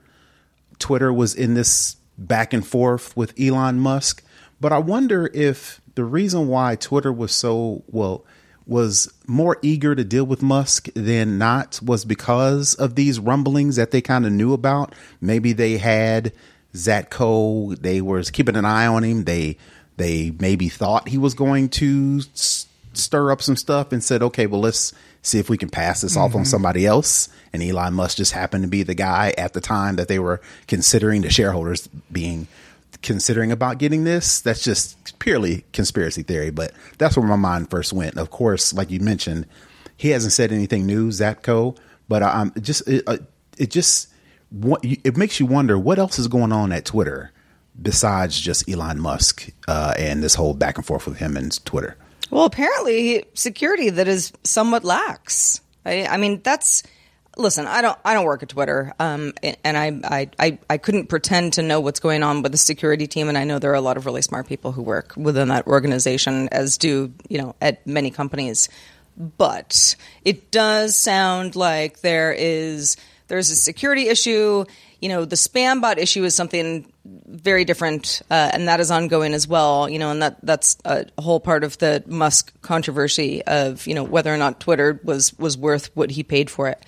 Twitter 0.80 1.14
was 1.14 1.36
in 1.36 1.54
this 1.54 1.98
back 2.18 2.54
and 2.54 2.66
forth 2.66 3.16
with 3.16 3.40
Elon 3.40 3.80
Musk. 3.80 4.24
But 4.60 4.72
I 4.72 4.80
wonder 4.80 5.30
if 5.34 5.82
the 5.96 6.04
reason 6.04 6.48
why 6.48 6.76
Twitter 6.76 7.12
was 7.12 7.32
so, 7.32 7.84
well, 7.88 8.26
was 8.66 9.14
more 9.28 9.58
eager 9.62 9.96
to 9.96 10.04
deal 10.04 10.24
with 10.24 10.42
Musk 10.42 10.88
than 10.94 11.38
not 11.38 11.80
was 11.84 12.06
because 12.06 12.76
of 12.76 12.96
these 12.96 13.20
rumblings 13.20 13.76
that 13.76 13.92
they 13.92 14.02
kind 14.02 14.26
of 14.26 14.32
knew 14.32 14.54
about. 14.54 14.94
Maybe 15.20 15.54
they 15.54 15.78
had 15.78 16.32
Zatko, 16.74 17.78
they 17.78 18.02
were 18.02 18.24
keeping 18.24 18.56
an 18.56 18.66
eye 18.66 18.88
on 18.88 19.04
him. 19.04 19.26
They 19.26 19.58
They 19.98 20.32
maybe 20.40 20.70
thought 20.70 21.10
he 21.10 21.18
was 21.18 21.34
going 21.34 21.70
to 21.70 22.22
s- 22.34 22.68
stir 22.94 23.32
up 23.32 23.42
some 23.42 23.56
stuff 23.56 23.92
and 23.92 24.04
said, 24.04 24.24
okay, 24.24 24.48
well, 24.48 24.62
let's 24.62 24.94
see 25.22 25.40
if 25.40 25.50
we 25.50 25.58
can 25.58 25.70
pass 25.70 26.02
this 26.02 26.18
off 26.18 26.34
on 26.34 26.42
mm-hmm. 26.42 26.46
somebody 26.46 26.86
else. 26.86 27.30
And 27.54 27.62
Elon 27.62 27.94
Musk 27.94 28.18
just 28.18 28.32
happened 28.32 28.64
to 28.64 28.70
be 28.70 28.84
the 28.84 28.96
guy 28.96 29.34
at 29.38 29.54
the 29.54 29.62
time 29.62 29.98
that 29.98 30.08
they 30.08 30.20
were 30.20 30.42
considering 30.68 31.22
the 31.22 31.30
shareholders 31.30 31.88
being 32.12 32.48
considering 33.04 33.52
about 33.52 33.78
getting 33.78 34.04
this. 34.04 34.42
That's 34.42 34.64
just 34.64 35.20
purely 35.20 35.66
conspiracy 35.74 36.24
theory, 36.24 36.50
but 36.50 36.72
that's 36.98 37.16
where 37.16 37.28
my 37.28 37.36
mind 37.36 37.70
first 37.70 37.94
went. 37.94 38.18
Of 38.18 38.32
course, 38.32 38.74
like 38.74 38.90
you 38.90 39.00
mentioned, 39.00 39.46
he 39.96 40.10
hasn't 40.10 40.34
said 40.34 40.52
anything 40.52 40.86
new, 40.86 41.10
Zatko, 41.10 41.78
but 42.08 42.24
I'm 42.24 42.52
just 42.60 42.88
it, 42.88 43.04
uh, 43.06 43.18
it 43.58 43.70
just 43.70 44.10
it 44.84 45.18
makes 45.18 45.40
you 45.40 45.46
wonder 45.46 45.78
what 45.78 46.00
else 46.00 46.20
is 46.20 46.28
going 46.28 46.52
on 46.52 46.72
at 46.72 46.86
Twitter 46.86 47.32
besides 47.82 48.40
just 48.40 48.70
Elon 48.70 49.00
Musk 49.00 49.50
uh, 49.68 49.94
and 49.98 50.24
this 50.24 50.36
whole 50.36 50.54
back 50.54 50.78
and 50.78 50.86
forth 50.86 51.08
with 51.08 51.18
him 51.18 51.36
and 51.36 51.64
Twitter. 51.66 51.98
Well, 52.30 52.46
apparently 52.46 53.26
security 53.34 53.90
that 53.92 54.08
is 54.08 54.32
somewhat 54.44 54.84
lax. 54.84 55.62
I, 55.86 56.06
I 56.06 56.18
mean, 56.18 56.42
that's 56.44 56.84
listen. 57.38 57.68
I 57.68 57.82
don't. 57.82 57.98
I 58.04 58.14
don't 58.14 58.26
work 58.26 58.44
at 58.44 58.50
Twitter, 58.50 58.94
um, 59.00 59.34
and 59.64 59.78
I, 59.78 60.00
I, 60.04 60.30
I, 60.40 60.60
I 60.70 60.78
couldn't 60.78 61.08
pretend 61.08 61.54
to 61.54 61.62
know 61.62 61.80
what's 61.80 62.00
going 62.00 62.24
on 62.24 62.42
with 62.42 62.52
the 62.52 62.58
security 62.58 63.08
team. 63.08 63.30
And 63.30 63.38
I 63.38 63.44
know 63.44 63.60
there 63.60 63.72
are 63.72 63.76
a 63.76 63.82
lot 63.82 63.98
of 63.98 64.06
really 64.06 64.22
smart 64.22 64.48
people 64.48 64.72
who 64.72 64.82
work 64.82 65.14
within 65.16 65.50
that 65.50 65.68
organization, 65.68 66.50
as 66.52 66.78
do 66.78 67.14
you 67.30 67.38
know 67.38 67.56
at 67.62 67.86
many 67.88 68.12
companies. 68.12 68.70
But 69.16 69.96
it 70.26 70.50
does 70.52 70.96
sound 70.96 71.56
like 71.56 72.02
there 72.02 72.34
is 72.34 72.98
there's 73.28 73.50
a 73.50 73.56
security 73.56 74.08
issue. 74.08 74.66
You 75.04 75.10
know, 75.10 75.26
the 75.26 75.36
spam 75.36 75.82
bot 75.82 76.00
issue 76.00 76.24
is 76.24 76.34
something 76.34 76.90
very 77.04 77.66
different, 77.66 78.22
uh, 78.32 78.52
and 78.54 78.70
that 78.70 78.80
is 78.80 78.90
ongoing 78.90 79.34
as 79.34 79.48
well. 79.48 79.90
You 79.90 80.00
know, 80.00 80.12
and 80.12 80.22
that 80.22 80.38
that's 80.46 80.78
a 80.86 81.06
whole 81.20 81.42
part 81.42 81.66
of 81.66 81.78
the 81.80 82.02
Musk 82.08 82.54
controversy 82.62 83.44
of 83.44 83.86
you 83.86 83.96
know 83.96 84.04
whether 84.04 84.34
or 84.34 84.38
not 84.38 84.62
Twitter 84.62 85.02
was 85.04 85.38
was 85.38 85.58
worth 85.58 85.92
what 85.94 86.10
he 86.12 86.24
paid 86.24 86.50
for 86.50 86.70
it, 86.70 86.82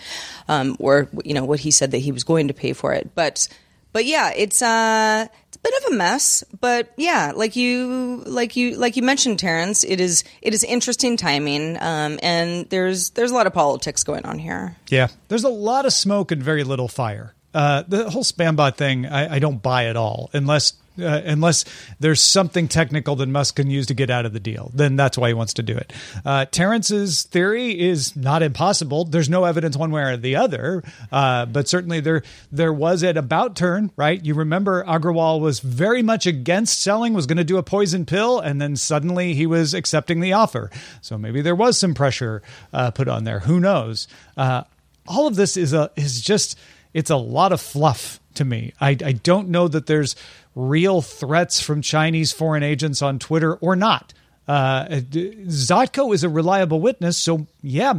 um, 0.47 0.77
or 0.79 1.09
you 1.25 1.33
know 1.33 1.43
what 1.43 1.59
he 1.59 1.71
said 1.71 1.91
that 1.91 1.97
he 1.97 2.13
was 2.13 2.23
going 2.23 2.47
to 2.47 2.53
pay 2.53 2.71
for 2.71 2.93
it. 2.93 3.11
But 3.15 3.49
but 3.95 4.05
yeah, 4.05 4.33
it's 4.35 4.61
uh 4.61 5.25
it's 5.47 5.55
a 5.55 5.59
bit 5.59 5.73
of 5.85 5.93
a 5.93 5.95
mess. 5.95 6.43
But 6.59 6.91
yeah, 6.97 7.31
like 7.33 7.55
you 7.55 8.23
like 8.25 8.57
you 8.57 8.75
like 8.75 8.97
you 8.97 9.03
mentioned, 9.03 9.39
Terrance, 9.39 9.85
it 9.85 10.01
is 10.01 10.25
it 10.41 10.53
is 10.53 10.65
interesting 10.65 11.15
timing, 11.15 11.77
um, 11.81 12.19
and 12.21 12.69
there's 12.69 13.11
there's 13.11 13.31
a 13.31 13.33
lot 13.33 13.47
of 13.47 13.53
politics 13.53 14.03
going 14.03 14.25
on 14.25 14.37
here. 14.37 14.75
Yeah, 14.89 15.07
there's 15.29 15.45
a 15.45 15.49
lot 15.49 15.85
of 15.85 15.93
smoke 15.93 16.33
and 16.33 16.43
very 16.43 16.65
little 16.65 16.89
fire. 16.89 17.33
Uh, 17.55 17.83
the 17.87 18.09
whole 18.09 18.23
spam 18.23 18.57
bot 18.57 18.75
thing, 18.75 19.05
I, 19.05 19.35
I 19.35 19.39
don't 19.39 19.63
buy 19.63 19.85
at 19.85 19.95
all, 19.95 20.29
unless 20.33 20.73
uh, 20.99 21.21
unless 21.25 21.65
there's 21.99 22.21
something 22.21 22.67
technical 22.67 23.15
that 23.17 23.27
Musk 23.27 23.55
can 23.55 23.69
use 23.69 23.87
to 23.87 23.93
get 23.93 24.09
out 24.09 24.25
of 24.25 24.33
the 24.33 24.39
deal. 24.39 24.71
Then 24.73 24.95
that's 24.95 25.17
why 25.17 25.29
he 25.29 25.33
wants 25.33 25.53
to 25.55 25.63
do 25.63 25.75
it. 25.75 25.91
Uh, 26.23 26.45
Terrance's 26.45 27.23
theory 27.23 27.79
is 27.79 28.15
not 28.15 28.41
impossible. 28.41 29.05
There's 29.05 29.29
no 29.29 29.45
evidence 29.45 29.75
one 29.77 29.91
way 29.91 30.03
or 30.03 30.17
the 30.17 30.35
other, 30.35 30.83
uh, 31.11 31.45
but 31.45 31.67
certainly 31.67 31.99
there 31.99 32.23
there 32.51 32.73
was 32.73 33.03
an 33.03 33.17
about 33.17 33.55
turn, 33.55 33.91
right? 33.95 34.23
You 34.23 34.33
remember 34.35 34.83
Agrawal 34.85 35.39
was 35.39 35.59
very 35.59 36.01
much 36.01 36.25
against 36.25 36.81
selling, 36.81 37.13
was 37.13 37.25
going 37.25 37.37
to 37.37 37.43
do 37.43 37.57
a 37.57 37.63
poison 37.63 38.05
pill, 38.05 38.39
and 38.39 38.61
then 38.61 38.75
suddenly 38.75 39.33
he 39.33 39.45
was 39.45 39.73
accepting 39.73 40.19
the 40.19 40.33
offer. 40.33 40.71
So 41.01 41.17
maybe 41.17 41.41
there 41.41 41.55
was 41.55 41.77
some 41.77 41.93
pressure 41.93 42.41
uh, 42.73 42.91
put 42.91 43.07
on 43.07 43.23
there. 43.23 43.39
Who 43.41 43.59
knows? 43.59 44.07
Uh, 44.37 44.63
all 45.07 45.27
of 45.27 45.35
this 45.35 45.55
is 45.57 45.73
a 45.73 45.91
is 45.95 46.21
just 46.21 46.57
it's 46.95 47.09
a 47.09 47.17
lot 47.17 47.51
of 47.51 47.59
fluff 47.59 48.21
to 48.35 48.45
me. 48.45 48.73
I, 48.79 48.91
I 48.91 49.11
don't 49.11 49.49
know 49.49 49.67
that 49.67 49.85
there's 49.85 50.15
real 50.55 51.01
threats 51.01 51.59
from 51.59 51.81
Chinese 51.81 52.31
foreign 52.31 52.63
agents 52.63 53.01
on 53.01 53.19
Twitter 53.19 53.55
or 53.55 53.75
not. 53.75 54.13
Uh, 54.47 54.85
Zatko 54.85 56.13
is 56.13 56.23
a 56.23 56.29
reliable 56.29 56.79
witness, 56.79 57.17
so 57.17 57.47
yeah. 57.61 57.95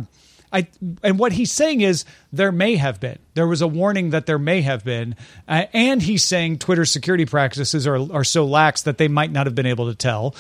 I, 0.50 0.69
and 1.03 1.19
what 1.19 1.33
he's 1.33 1.53
saying 1.53 1.83
is 1.83 2.07
there 2.33 2.53
may 2.53 2.76
have 2.76 2.99
been. 2.99 3.19
There 3.35 3.47
was 3.47 3.61
a 3.61 3.67
warning 3.67 4.11
that 4.11 4.25
there 4.25 4.38
may 4.38 4.62
have 4.62 4.83
been, 4.83 5.15
uh, 5.47 5.65
and 5.75 6.00
he's 6.00 6.25
saying 6.25 6.61
Twitter 6.61 6.87
security 6.87 7.26
practices 7.26 7.87
are 7.87 7.97
are 7.97 8.25
so 8.25 8.47
lax 8.47 8.83
that 8.83 8.97
they 8.97 9.09
might 9.09 9.33
not 9.33 9.47
have 9.47 9.55
been 9.55 9.67
able 9.67 9.88
to 9.91 9.95
tell. 9.95 10.35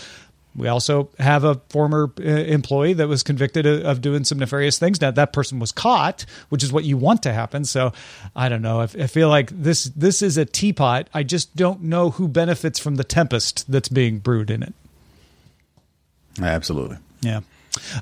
We 0.56 0.68
also 0.68 1.10
have 1.18 1.44
a 1.44 1.60
former 1.68 2.10
uh, 2.18 2.22
employee 2.22 2.94
that 2.94 3.08
was 3.08 3.22
convicted 3.22 3.66
of, 3.66 3.84
of, 3.84 4.00
doing 4.00 4.24
some 4.24 4.38
nefarious 4.38 4.78
things. 4.78 5.00
Now 5.00 5.10
that 5.10 5.32
person 5.32 5.58
was 5.58 5.70
caught, 5.70 6.24
which 6.48 6.64
is 6.64 6.72
what 6.72 6.84
you 6.84 6.96
want 6.96 7.22
to 7.24 7.32
happen. 7.32 7.64
So 7.64 7.92
I 8.34 8.48
don't 8.48 8.62
know. 8.62 8.80
I, 8.80 8.84
I 8.84 9.06
feel 9.06 9.28
like 9.28 9.50
this 9.50 9.84
this 9.84 10.22
is 10.22 10.36
a 10.38 10.44
teapot. 10.44 11.08
I 11.12 11.22
just 11.22 11.54
don't 11.56 11.82
know 11.82 12.10
who 12.10 12.26
benefits 12.28 12.78
from 12.78 12.96
the 12.96 13.04
tempest 13.04 13.70
that's 13.70 13.88
being 13.88 14.18
brewed 14.18 14.50
in 14.50 14.62
it. 14.62 14.74
Absolutely. 16.40 16.98
Yeah. 17.20 17.40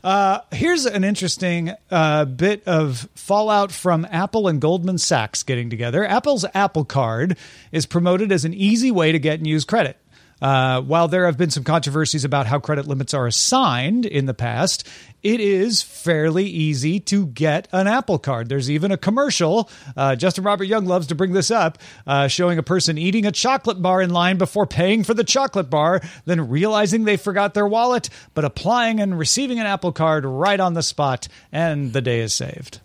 Uh, 0.02 0.40
here's 0.52 0.86
an 0.86 1.04
interesting 1.04 1.72
uh, 1.90 2.24
bit 2.24 2.62
of 2.66 3.08
fallout 3.14 3.72
from 3.72 4.06
Apple 4.10 4.48
and 4.48 4.60
Goldman 4.60 4.98
Sachs 4.98 5.42
getting 5.42 5.70
together. 5.70 6.04
Apple's 6.04 6.44
Apple 6.54 6.84
Card 6.84 7.36
is 7.72 7.86
promoted 7.86 8.30
as 8.30 8.44
an 8.44 8.54
easy 8.54 8.90
way 8.90 9.12
to 9.12 9.18
get 9.18 9.38
and 9.38 9.46
use 9.46 9.64
credit. 9.64 9.96
Uh, 10.42 10.80
while 10.82 11.08
there 11.08 11.26
have 11.26 11.38
been 11.38 11.50
some 11.50 11.64
controversies 11.64 12.24
about 12.24 12.46
how 12.46 12.58
credit 12.58 12.86
limits 12.86 13.14
are 13.14 13.26
assigned 13.26 14.04
in 14.04 14.26
the 14.26 14.34
past, 14.34 14.86
it 15.22 15.40
is 15.40 15.80
fairly 15.80 16.44
easy 16.44 17.00
to 17.00 17.26
get 17.26 17.66
an 17.72 17.86
Apple 17.86 18.18
Card. 18.18 18.48
There's 18.48 18.70
even 18.70 18.92
a 18.92 18.98
commercial. 18.98 19.70
Uh, 19.96 20.16
Justin 20.16 20.44
Robert 20.44 20.64
Young 20.64 20.84
loves 20.84 21.06
to 21.06 21.14
bring 21.14 21.32
this 21.32 21.50
up, 21.50 21.78
uh, 22.06 22.28
showing 22.28 22.58
a 22.58 22.62
person 22.62 22.98
eating 22.98 23.24
a 23.24 23.32
chocolate 23.32 23.80
bar 23.80 24.02
in 24.02 24.10
line 24.10 24.36
before 24.36 24.66
paying 24.66 25.02
for 25.02 25.14
the 25.14 25.24
chocolate 25.24 25.70
bar, 25.70 26.02
then 26.26 26.50
realizing 26.50 27.04
they 27.04 27.16
forgot 27.16 27.54
their 27.54 27.66
wallet, 27.66 28.10
but 28.34 28.44
applying 28.44 29.00
and 29.00 29.18
receiving 29.18 29.58
an 29.58 29.66
Apple 29.66 29.92
Card 29.92 30.26
right 30.26 30.60
on 30.60 30.74
the 30.74 30.82
spot, 30.82 31.26
and 31.50 31.92
the 31.94 32.02
day 32.02 32.20
is 32.20 32.34
saved. 32.34 32.80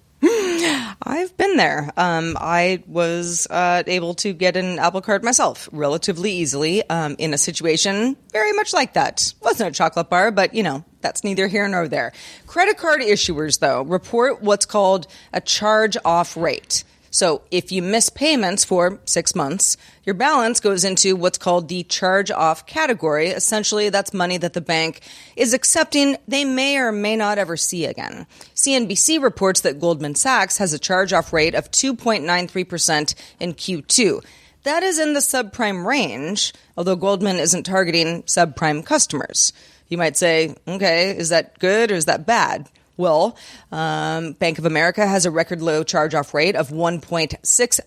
I've 1.02 1.36
been 1.38 1.58
there. 1.58 1.92
Um, 1.98 2.38
I 2.40 2.84
was 2.88 3.48
uh, 3.50 3.84
able 3.88 4.14
to 4.16 4.34
get 4.34 4.58
an 4.58 4.80
Apple 4.80 5.02
Card 5.02 5.24
myself 5.24 5.70
relatively 5.72 6.32
easily 6.32 6.88
um, 6.90 7.16
in 7.18 7.34
a 7.34 7.38
situation 7.38 8.18
very 8.32 8.54
much 8.54 8.74
like 8.74 8.94
that. 8.94 9.34
Wasn't 9.42 9.70
a 9.70 9.74
chocolate 9.74 10.10
bar, 10.10 10.32
but 10.32 10.54
you 10.54 10.64
know, 10.64 10.84
that's 11.02 11.24
neither 11.24 11.48
here 11.48 11.68
nor 11.68 11.88
there. 11.88 12.12
Credit 12.48 12.78
card 12.78 13.02
issuers, 13.02 13.60
though, 13.60 13.84
report 13.84 14.42
what's 14.42 14.66
called 14.66 15.08
a 15.34 15.42
charge 15.42 15.98
off 16.04 16.36
rate. 16.36 16.84
So 17.12 17.42
if 17.52 17.72
you 17.72 17.82
miss 17.82 18.10
payments 18.10 18.64
for 18.64 19.00
six 19.06 19.36
months, 19.36 19.78
your 20.04 20.14
balance 20.14 20.60
goes 20.60 20.84
into 20.84 21.16
what's 21.16 21.38
called 21.38 21.68
the 21.68 21.84
charge 21.84 22.32
off 22.32 22.66
category. 22.66 23.30
Essentially, 23.30 23.90
that's 23.90 24.14
money 24.14 24.38
that 24.38 24.54
the 24.54 24.62
bank 24.62 25.02
is 25.36 25.54
accepting 25.54 26.18
they 26.28 26.46
may 26.46 26.78
or 26.78 26.92
may 26.92 27.16
not 27.16 27.38
ever 27.38 27.58
see 27.58 27.86
again. 27.86 28.28
CNBC 28.56 29.22
reports 29.22 29.62
that 29.62 29.80
Goldman 29.80 30.16
Sachs 30.16 30.58
has 30.58 30.74
a 30.74 30.80
charge 30.80 31.14
off 31.14 31.34
rate 31.34 31.56
of 31.56 31.72
2.93% 31.72 33.16
in 33.40 33.54
Q2. 33.54 34.24
That 34.64 34.84
is 34.84 35.00
in 35.00 35.14
the 35.14 35.20
subprime 35.20 35.86
range, 35.86 36.54
although 36.78 36.96
Goldman 36.96 37.38
isn't 37.38 37.64
targeting 37.64 38.24
subprime 38.24 38.86
customers. 38.86 39.54
You 39.88 39.98
might 39.98 40.18
say, 40.18 40.56
okay, 40.68 41.18
is 41.18 41.30
that 41.30 41.58
good 41.60 41.92
or 41.92 41.96
is 41.96 42.06
that 42.06 42.26
bad? 42.26 42.70
Well, 43.00 43.38
um, 43.72 44.34
Bank 44.34 44.60
of 44.60 44.66
America 44.66 45.08
has 45.08 45.26
a 45.26 45.32
record 45.32 45.62
low 45.62 45.86
charge 45.86 46.14
off 46.14 46.34
rate 46.34 46.58
of 46.58 46.68
1.60%. 46.68 47.40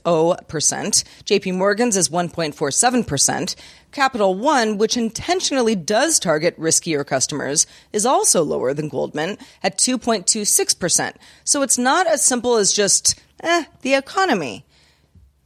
JP 0.06 1.54
Morgan's 1.54 1.98
is 1.98 2.08
1.47%. 2.08 3.54
Capital 3.92 4.34
One, 4.34 4.78
which 4.78 4.96
intentionally 4.96 5.74
does 5.74 6.18
target 6.18 6.58
riskier 6.58 7.06
customers, 7.06 7.66
is 7.92 8.06
also 8.06 8.42
lower 8.42 8.72
than 8.72 8.88
Goldman 8.88 9.36
at 9.62 9.76
2.26%. 9.76 11.12
So 11.44 11.60
it's 11.60 11.76
not 11.76 12.06
as 12.06 12.24
simple 12.24 12.56
as 12.56 12.72
just, 12.72 13.20
eh, 13.40 13.64
the 13.82 13.92
economy. 13.92 14.64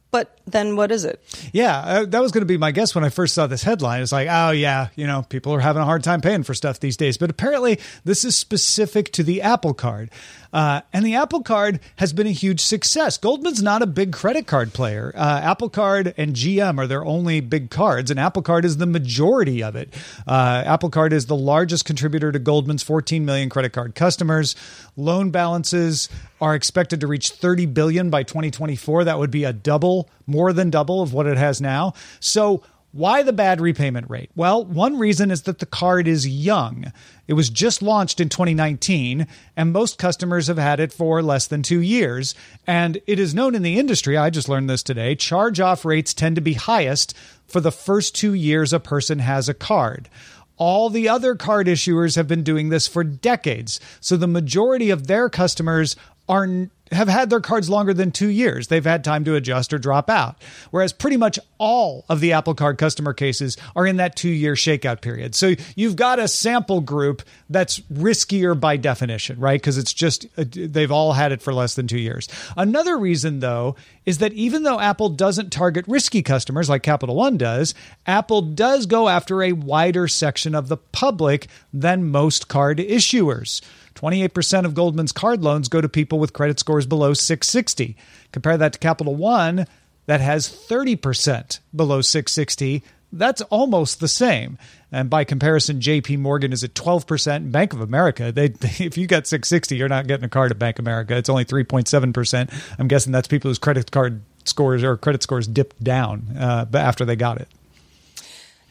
But 0.09 0.39
then 0.47 0.75
what 0.77 0.91
is 0.91 1.03
it? 1.03 1.21
Yeah, 1.51 1.77
uh, 1.77 2.05
that 2.05 2.21
was 2.21 2.31
going 2.31 2.41
to 2.41 2.47
be 2.47 2.57
my 2.57 2.71
guess 2.71 2.95
when 2.95 3.03
I 3.03 3.09
first 3.09 3.33
saw 3.33 3.45
this 3.47 3.63
headline. 3.63 4.01
It's 4.01 4.11
like, 4.11 4.29
oh, 4.31 4.51
yeah, 4.51 4.87
you 4.95 5.05
know, 5.05 5.23
people 5.27 5.53
are 5.53 5.59
having 5.59 5.81
a 5.81 5.85
hard 5.85 6.03
time 6.03 6.21
paying 6.21 6.43
for 6.43 6.53
stuff 6.53 6.79
these 6.79 6.95
days. 6.95 7.17
But 7.17 7.29
apparently, 7.29 7.79
this 8.05 8.23
is 8.23 8.35
specific 8.35 9.11
to 9.13 9.23
the 9.23 9.41
Apple 9.41 9.73
Card. 9.73 10.09
Uh, 10.53 10.81
and 10.93 11.05
the 11.05 11.15
Apple 11.15 11.43
Card 11.43 11.79
has 11.97 12.13
been 12.13 12.27
a 12.27 12.31
huge 12.31 12.61
success. 12.61 13.17
Goldman's 13.17 13.61
not 13.61 13.81
a 13.81 13.87
big 13.87 14.13
credit 14.13 14.47
card 14.47 14.73
player. 14.73 15.11
Uh, 15.15 15.41
Apple 15.43 15.69
Card 15.69 16.13
and 16.17 16.35
GM 16.35 16.77
are 16.77 16.87
their 16.87 17.05
only 17.05 17.39
big 17.39 17.69
cards, 17.69 18.11
and 18.11 18.19
Apple 18.19 18.41
Card 18.41 18.65
is 18.65 18.77
the 18.77 18.85
majority 18.85 19.63
of 19.63 19.75
it. 19.75 19.93
Uh, 20.25 20.63
Apple 20.65 20.89
Card 20.89 21.13
is 21.13 21.25
the 21.25 21.35
largest 21.35 21.85
contributor 21.85 22.31
to 22.31 22.39
Goldman's 22.39 22.83
14 22.83 23.25
million 23.25 23.49
credit 23.49 23.73
card 23.73 23.95
customers. 23.95 24.55
Loan 24.95 25.31
balances 25.31 26.09
are 26.41 26.55
expected 26.55 27.01
to 27.01 27.07
reach 27.07 27.31
30 27.31 27.65
billion 27.67 28.09
by 28.09 28.23
2024. 28.23 29.05
That 29.05 29.19
would 29.19 29.31
be 29.31 29.43
a 29.43 29.53
double, 29.53 30.09
more 30.25 30.53
than 30.53 30.69
double 30.69 31.01
of 31.01 31.13
what 31.13 31.27
it 31.27 31.37
has 31.37 31.61
now. 31.61 31.93
So 32.19 32.63
why 32.91 33.21
the 33.21 33.33
bad 33.33 33.61
repayment 33.61 34.09
rate? 34.09 34.31
Well, 34.35 34.65
one 34.65 34.97
reason 34.97 35.29
is 35.29 35.43
that 35.43 35.59
the 35.59 35.65
card 35.65 36.07
is 36.07 36.27
young. 36.27 36.91
It 37.27 37.33
was 37.33 37.49
just 37.49 37.81
launched 37.81 38.19
in 38.19 38.29
2019, 38.29 39.27
and 39.55 39.71
most 39.71 39.97
customers 39.97 40.47
have 40.47 40.57
had 40.57 40.79
it 40.79 40.91
for 40.93 41.21
less 41.21 41.45
than 41.47 41.61
two 41.61 41.81
years. 41.81 42.33
And 42.65 42.99
it 43.05 43.19
is 43.19 43.35
known 43.35 43.53
in 43.53 43.61
the 43.61 43.77
industry, 43.77 44.17
I 44.17 44.29
just 44.29 44.49
learned 44.49 44.69
this 44.69 44.83
today, 44.83 45.15
charge 45.15 45.59
off 45.59 45.85
rates 45.85 46.13
tend 46.13 46.35
to 46.37 46.41
be 46.41 46.53
highest 46.53 47.13
for 47.45 47.59
the 47.59 47.71
first 47.71 48.15
two 48.15 48.33
years 48.33 48.73
a 48.73 48.79
person 48.79 49.19
has 49.19 49.47
a 49.47 49.53
card. 49.53 50.09
all 50.57 50.89
the 50.89 51.07
other 51.07 51.35
card 51.35 51.67
issuers 51.67 52.15
have 52.15 52.27
been 52.27 52.43
doing 52.43 52.69
this 52.69 52.87
for 52.87 53.03
decades. 53.03 53.79
So 53.99 54.17
the 54.17 54.27
majority 54.27 54.89
of 54.89 55.07
their 55.07 55.29
customers 55.29 55.95
are 56.29 56.69
have 56.91 57.07
had 57.07 57.29
their 57.29 57.41
cards 57.41 57.69
longer 57.69 57.93
than 57.93 58.11
two 58.11 58.29
years. 58.29 58.67
They've 58.67 58.83
had 58.83 59.03
time 59.03 59.25
to 59.25 59.35
adjust 59.35 59.73
or 59.73 59.77
drop 59.77 60.09
out. 60.09 60.41
Whereas 60.71 60.93
pretty 60.93 61.17
much 61.17 61.39
all 61.57 62.05
of 62.09 62.19
the 62.19 62.33
Apple 62.33 62.53
Card 62.53 62.77
customer 62.77 63.13
cases 63.13 63.57
are 63.75 63.85
in 63.85 63.97
that 63.97 64.15
two 64.15 64.29
year 64.29 64.53
shakeout 64.53 65.01
period. 65.01 65.35
So 65.35 65.55
you've 65.75 65.95
got 65.95 66.19
a 66.19 66.27
sample 66.27 66.81
group 66.81 67.23
that's 67.49 67.79
riskier 67.91 68.59
by 68.59 68.77
definition, 68.77 69.39
right? 69.39 69.59
Because 69.59 69.77
it's 69.77 69.93
just, 69.93 70.25
uh, 70.37 70.45
they've 70.49 70.91
all 70.91 71.13
had 71.13 71.31
it 71.31 71.41
for 71.41 71.53
less 71.53 71.75
than 71.75 71.87
two 71.87 71.99
years. 71.99 72.27
Another 72.55 72.97
reason, 72.97 73.39
though, 73.39 73.75
is 74.05 74.19
that 74.19 74.33
even 74.33 74.63
though 74.63 74.79
Apple 74.79 75.09
doesn't 75.09 75.51
target 75.51 75.85
risky 75.87 76.21
customers 76.21 76.69
like 76.69 76.83
Capital 76.83 77.15
One 77.15 77.37
does, 77.37 77.73
Apple 78.05 78.41
does 78.41 78.85
go 78.85 79.09
after 79.09 79.43
a 79.43 79.51
wider 79.51 80.07
section 80.07 80.55
of 80.55 80.67
the 80.69 80.77
public 80.77 81.47
than 81.73 82.09
most 82.09 82.47
card 82.47 82.77
issuers. 82.77 83.61
28% 83.97 84.65
of 84.65 84.75
Goldman's 84.75 85.11
card 85.11 85.43
loans 85.43 85.69
go 85.69 85.81
to 85.81 85.89
people 85.89 86.19
with 86.19 86.33
credit 86.33 86.59
scores 86.59 86.85
below 86.85 87.13
660. 87.13 87.97
Compare 88.31 88.57
that 88.57 88.73
to 88.73 88.79
Capital 88.79 89.15
One, 89.15 89.65
that 90.05 90.21
has 90.21 90.47
30% 90.47 91.59
below 91.75 92.01
660. 92.01 92.83
That's 93.11 93.41
almost 93.43 93.99
the 93.99 94.07
same. 94.07 94.59
And 94.91 95.09
by 95.09 95.23
comparison, 95.23 95.79
JP 95.79 96.19
Morgan 96.19 96.53
is 96.53 96.63
at 96.63 96.75
12%. 96.75 97.51
Bank 97.51 97.73
of 97.73 97.81
America, 97.81 98.31
they, 98.31 98.45
if 98.61 98.97
you 98.97 99.07
got 99.07 99.25
660, 99.25 99.75
you're 99.75 99.89
not 99.89 100.07
getting 100.07 100.25
a 100.25 100.29
card 100.29 100.51
at 100.51 100.59
Bank 100.59 100.77
of 100.77 100.83
America. 100.83 101.17
It's 101.17 101.29
only 101.29 101.45
3.7%. 101.45 102.77
I'm 102.77 102.87
guessing 102.87 103.11
that's 103.11 103.27
people 103.27 103.49
whose 103.49 103.59
credit 103.59 103.91
card 103.91 104.21
scores 104.45 104.83
or 104.83 104.95
credit 104.95 105.23
scores 105.23 105.47
dipped 105.47 105.83
down 105.83 106.37
uh, 106.37 106.65
after 106.73 107.03
they 107.03 107.15
got 107.15 107.41
it. 107.41 107.47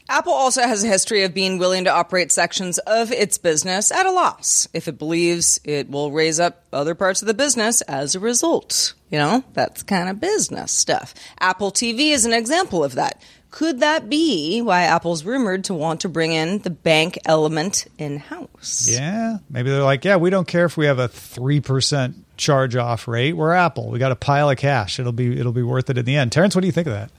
Apple 0.09 0.33
also 0.33 0.61
has 0.61 0.83
a 0.83 0.87
history 0.87 1.23
of 1.23 1.33
being 1.33 1.57
willing 1.57 1.83
to 1.83 1.91
operate 1.91 2.31
sections 2.31 2.77
of 2.79 3.11
its 3.11 3.37
business 3.37 3.91
at 3.91 4.05
a 4.05 4.11
loss 4.11 4.67
if 4.73 4.87
it 4.87 4.97
believes 4.97 5.59
it 5.63 5.89
will 5.89 6.11
raise 6.11 6.39
up 6.39 6.63
other 6.71 6.95
parts 6.95 7.21
of 7.21 7.27
the 7.27 7.33
business 7.33 7.81
as 7.81 8.15
a 8.15 8.19
result. 8.19 8.93
You 9.09 9.17
know, 9.19 9.43
that's 9.53 9.83
kind 9.83 10.09
of 10.09 10.19
business 10.19 10.71
stuff. 10.71 11.13
Apple 11.39 11.71
TV 11.71 12.11
is 12.11 12.25
an 12.25 12.33
example 12.33 12.83
of 12.83 12.95
that. 12.95 13.21
Could 13.49 13.79
that 13.79 14.09
be 14.09 14.61
why 14.61 14.83
Apple's 14.83 15.23
rumored 15.23 15.65
to 15.65 15.73
want 15.73 16.01
to 16.01 16.09
bring 16.09 16.33
in 16.33 16.59
the 16.59 16.69
bank 16.69 17.17
element 17.25 17.87
in 17.97 18.19
house? 18.19 18.87
Yeah. 18.89 19.37
Maybe 19.49 19.69
they're 19.69 19.83
like, 19.83 20.03
yeah, 20.03 20.17
we 20.17 20.29
don't 20.29 20.47
care 20.47 20.65
if 20.65 20.77
we 20.77 20.85
have 20.85 20.99
a 20.99 21.07
3% 21.07 22.15
charge 22.35 22.75
off 22.75 23.07
rate. 23.07 23.33
We're 23.33 23.53
Apple. 23.53 23.89
We 23.89 23.99
got 23.99 24.11
a 24.11 24.17
pile 24.17 24.49
of 24.49 24.57
cash. 24.57 24.99
It'll 24.99 25.11
be 25.11 25.39
it'll 25.39 25.53
be 25.53 25.63
worth 25.63 25.89
it 25.89 25.97
in 25.97 26.05
the 26.05 26.15
end. 26.15 26.31
Terrance, 26.31 26.55
what 26.55 26.61
do 26.61 26.67
you 26.67 26.73
think 26.73 26.87
of 26.87 26.93
that? 26.93 27.11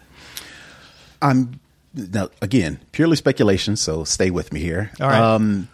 I'm 1.20 1.58
now 1.94 2.28
again 2.42 2.80
purely 2.92 3.16
speculation, 3.16 3.76
so 3.76 4.04
stay 4.04 4.30
with 4.30 4.52
me 4.52 4.60
here. 4.60 4.90
All 5.00 5.08
right. 5.08 5.20
Um, 5.20 5.68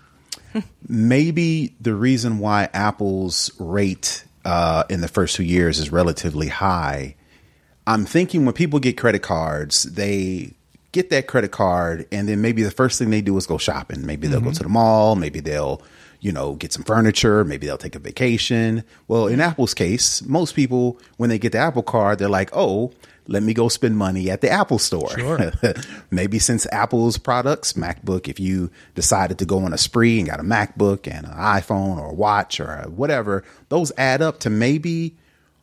maybe 0.89 1.75
the 1.81 1.95
reason 1.95 2.39
why 2.39 2.69
Apple's 2.73 3.51
rate 3.59 4.25
uh, 4.45 4.85
in 4.89 5.01
the 5.01 5.09
first 5.09 5.37
two 5.37 5.45
years 5.45 5.79
is 5.79 5.91
relatively 5.91 6.49
high. 6.49 7.17
I'm 7.87 8.05
thinking 8.07 8.45
when 8.45 8.55
people 8.55 8.79
get 8.79 8.97
credit 8.97 9.23
cards, 9.23 9.83
they 9.83 10.55
get 10.93 11.11
that 11.11 11.27
credit 11.27 11.51
card, 11.51 12.07
and 12.13 12.29
then 12.29 12.41
maybe 12.41 12.63
the 12.63 12.71
first 12.71 12.99
thing 12.99 13.11
they 13.11 13.21
do 13.21 13.37
is 13.37 13.47
go 13.47 13.59
shopping. 13.59 14.07
Maybe 14.07 14.27
they'll 14.27 14.41
go 14.41 14.53
to 14.53 14.63
the 14.63 14.69
mall. 14.69 15.17
Maybe 15.17 15.41
they'll 15.41 15.83
you 16.25 16.33
know, 16.33 16.55
get 16.55 16.73
some 16.73 16.85
furniture. 16.85 17.45
Maybe 17.45 17.67
they'll 17.67 17.77
take 17.77 17.95
a 17.95 17.99
vacation. 17.99 18.83
Well, 19.09 19.27
in 19.27 19.43
Apple's 19.43 19.75
case, 19.75 20.23
most 20.23 20.55
people, 20.57 20.99
when 21.19 21.29
they 21.29 21.39
get 21.39 21.53
the 21.53 21.59
Apple 21.59 21.83
card, 21.83 22.19
they're 22.19 22.31
like, 22.31 22.49
oh, 22.55 22.93
let 23.27 23.43
me 23.43 23.55
go 23.55 23.69
spend 23.69 23.97
money 23.97 24.31
at 24.31 24.41
the 24.41 24.51
Apple 24.51 24.79
store. 24.79 25.11
Sure. 25.11 25.53
Maybe 26.11 26.39
since 26.39 26.67
Apple's 26.73 27.19
products, 27.19 27.73
MacBook, 27.75 28.29
if 28.29 28.39
you 28.39 28.71
decided 28.95 29.39
to 29.39 29.45
go 29.45 29.65
on 29.65 29.73
a 29.73 29.79
spree 29.79 30.19
and 30.19 30.29
got 30.29 30.41
a 30.41 30.45
MacBook 30.45 31.11
and 31.11 31.27
an 31.27 31.33
iPhone 31.33 31.99
or 31.99 32.11
a 32.11 32.15
watch 32.15 32.61
or 32.61 32.83
whatever, 32.89 33.45
those 33.69 33.93
add 33.97 34.21
up 34.21 34.41
to 34.41 34.51
maybe 34.51 35.17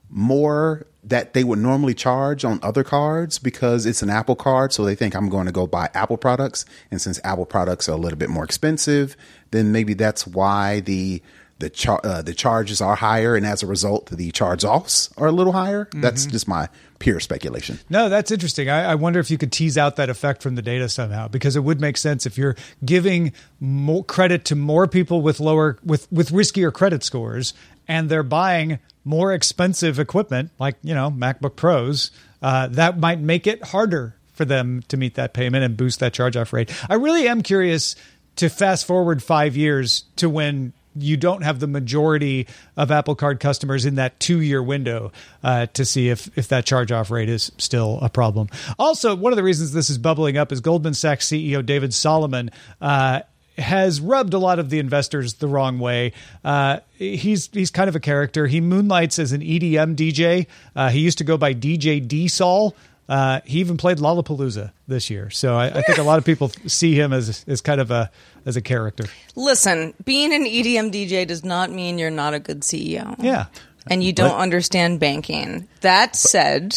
more 0.10 0.86
that 1.04 1.34
they 1.34 1.44
would 1.44 1.60
normally 1.60 1.94
charge 1.94 2.46
on 2.46 2.60
other 2.62 2.84
cards 2.84 3.40
because 3.40 3.86
it's 3.86 4.04
an 4.04 4.10
Apple 4.10 4.36
card. 4.36 4.72
So 4.72 4.86
they 4.86 4.96
think 4.96 5.16
I'm 5.16 5.30
going 5.30 5.48
to 5.48 5.52
go 5.52 5.66
buy 5.66 5.90
Apple 5.94 6.18
products. 6.18 6.66
And 6.92 7.02
since 7.02 7.20
Apple 7.24 7.46
products 7.46 7.90
are 7.90 7.94
a 7.94 7.98
little 7.98 8.20
bit 8.20 8.30
more 8.30 8.44
expensive, 8.44 9.16
then 9.52 9.72
maybe 9.72 9.94
that's 9.94 10.28
why 10.28 10.82
the 10.82 11.22
the 11.62 11.70
char- 11.70 12.02
uh, 12.04 12.22
the 12.22 12.34
charges 12.34 12.82
are 12.82 12.96
higher, 12.96 13.36
and 13.36 13.46
as 13.46 13.64
a 13.64 13.68
result, 13.68 14.08
the 14.08 14.32
charge 14.32 14.66
offs 14.66 15.10
are 15.16 15.28
a 15.28 15.32
little 15.32 15.54
higher. 15.54 15.88
That's 15.94 16.26
just 16.26 16.48
my 16.48 16.68
pure 17.00 17.20
speculation. 17.20 17.80
No, 17.90 18.10
that's 18.10 18.32
interesting. 18.32 18.70
I, 18.70 18.92
I, 18.92 18.96
wonder 18.96 19.20
if 19.20 19.32
you 19.32 19.38
could 19.38 19.52
tease 19.52 19.78
out 19.78 19.96
that 19.96 20.10
effect 20.10 20.44
from 20.44 20.56
the 20.56 20.62
data 20.62 20.90
somehow, 20.90 21.28
because 21.28 21.56
it 21.56 21.64
would 21.64 21.80
make 21.80 21.98
sense 21.98 22.26
if 22.26 22.38
you're 22.38 22.56
giving 22.84 23.32
more 23.60 24.04
credit 24.04 24.44
to 24.46 24.56
more 24.56 24.88
people 24.88 25.22
with 25.22 25.40
lower 25.40 25.78
with 25.86 26.12
with 26.12 26.32
riskier 26.32 26.74
credit 26.74 27.04
scores, 27.04 27.54
and 27.88 28.10
they're 28.10 28.24
buying 28.24 28.80
more 29.06 29.34
expensive 29.34 30.00
equipment 30.00 30.52
like 30.60 30.76
you 30.84 30.94
know 30.94 31.10
MacBook 31.10 31.56
Pros. 31.56 32.12
Uh, 32.42 32.68
that 32.68 33.00
might 33.00 33.20
make 33.20 33.46
it 33.46 33.64
harder 33.66 34.16
for 34.34 34.46
them 34.46 34.82
to 34.88 34.98
meet 34.98 35.14
that 35.14 35.34
payment 35.34 35.64
and 35.64 35.78
boost 35.78 36.00
that 36.00 36.14
charge 36.14 36.36
off 36.36 36.54
rate. 36.54 36.72
I 36.90 36.96
really 36.96 37.28
am 37.28 37.44
curious 37.44 37.96
to 38.38 38.50
fast 38.50 38.86
forward 38.86 39.22
five 39.22 39.56
years 39.56 40.06
to 40.16 40.30
when 40.30 40.74
you 40.96 41.18
don't 41.18 41.44
have 41.44 41.60
the 41.60 41.68
majority 41.68 42.48
of 42.78 42.92
Apple 42.92 43.16
Card 43.16 43.40
customers 43.40 43.86
in 43.86 43.96
that 43.96 44.20
two 44.20 44.42
year 44.42 44.62
window 44.62 45.12
uh, 45.44 45.68
to 45.68 45.86
see 45.86 46.10
if, 46.10 46.36
if 46.38 46.48
that 46.50 46.66
charge 46.66 46.92
off 46.92 47.12
rate 47.12 47.30
is 47.30 47.52
still 47.58 48.00
a 48.02 48.10
problem. 48.10 48.50
Also, 48.78 49.16
one 49.16 49.32
of 49.32 49.38
the 49.38 49.44
reasons 49.44 49.72
this 49.72 49.90
is 49.90 49.98
bubbling 49.98 50.38
up 50.38 50.52
is 50.52 50.60
Goldman 50.60 50.94
Sachs 50.94 51.28
CEO 51.28 51.66
David 51.66 51.94
Solomon. 51.94 52.52
Uh, 52.80 53.22
has 53.58 54.00
rubbed 54.00 54.34
a 54.34 54.38
lot 54.40 54.60
of 54.60 54.70
the 54.70 54.80
investors 54.80 55.36
the 55.36 55.48
wrong 55.48 55.78
way. 55.78 56.14
Uh, 56.44 56.80
he's 56.94 57.50
he's 57.52 57.70
kind 57.70 57.90
of 57.90 57.96
a 57.96 58.00
character. 58.00 58.48
He 58.48 58.62
moonlights 58.62 59.20
as 59.20 59.34
an 59.34 59.42
EDM 59.42 59.96
DJ. 59.96 60.48
Uh, 60.76 60.90
he 60.90 61.00
used 61.00 61.18
to 61.20 61.24
go 61.24 61.38
by 61.38 61.54
DJ 61.54 62.06
D 62.06 62.28
Sol. 62.28 62.76
Uh, 63.12 63.42
he 63.44 63.60
even 63.60 63.76
played 63.76 63.98
Lollapalooza 63.98 64.72
this 64.88 65.10
year, 65.10 65.30
so 65.30 65.58
I, 65.58 65.66
I, 65.66 65.82
think 65.82 65.98
a 65.98 66.04
lot 66.04 66.18
of 66.18 66.24
people 66.24 66.48
see 66.68 66.96
him 66.96 67.12
as 67.12 67.44
as 67.46 67.60
kind 67.60 67.82
of 67.82 67.92
a 67.92 68.10
as 68.46 68.56
a 68.56 68.62
character. 68.62 69.04
Listen, 69.36 69.94
being 70.06 70.34
an 70.34 70.46
EDM 70.46 70.94
DJ 70.94 71.28
does 71.28 71.44
not 71.44 71.72
mean 71.72 72.00
you're 72.00 72.10
not 72.10 72.34
a 72.34 72.40
good 72.40 72.62
CEO. 72.62 73.14
Yeah, 73.22 73.48
and 73.88 74.02
you 74.02 74.14
don't 74.14 74.30
but, 74.30 74.40
understand 74.40 75.02
banking. 75.02 75.68
That 75.82 76.16
said, 76.16 76.74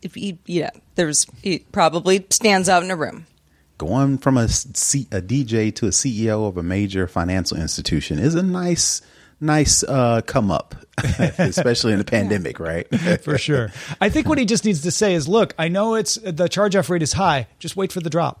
if 0.00 0.14
he, 0.14 0.38
yeah, 0.46 0.70
there's 0.94 1.26
he 1.42 1.58
probably 1.72 2.24
stands 2.30 2.68
out 2.68 2.84
in 2.84 2.92
a 2.92 2.96
room. 2.96 3.26
Going 3.78 4.18
from 4.18 4.36
a, 4.36 4.46
C, 4.46 5.08
a 5.10 5.20
DJ 5.20 5.74
to 5.74 5.86
a 5.86 5.90
CEO 5.90 6.46
of 6.46 6.56
a 6.56 6.62
major 6.62 7.08
financial 7.08 7.56
institution 7.56 8.20
is 8.20 8.36
a 8.36 8.44
nice 8.44 9.02
nice 9.40 9.82
uh, 9.84 10.20
come 10.22 10.50
up, 10.50 10.74
especially 11.38 11.92
in 11.92 11.98
the 11.98 12.04
pandemic, 12.18 12.60
right? 12.60 12.86
for 13.22 13.38
sure. 13.38 13.72
I 14.00 14.08
think 14.08 14.28
what 14.28 14.38
he 14.38 14.44
just 14.44 14.64
needs 14.64 14.82
to 14.82 14.90
say 14.90 15.14
is, 15.14 15.28
look, 15.28 15.54
I 15.58 15.68
know 15.68 15.94
it's 15.94 16.16
the 16.16 16.48
charge 16.48 16.76
off 16.76 16.90
rate 16.90 17.02
is 17.02 17.12
high. 17.12 17.46
Just 17.58 17.76
wait 17.76 17.92
for 17.92 18.00
the 18.00 18.10
drop. 18.10 18.40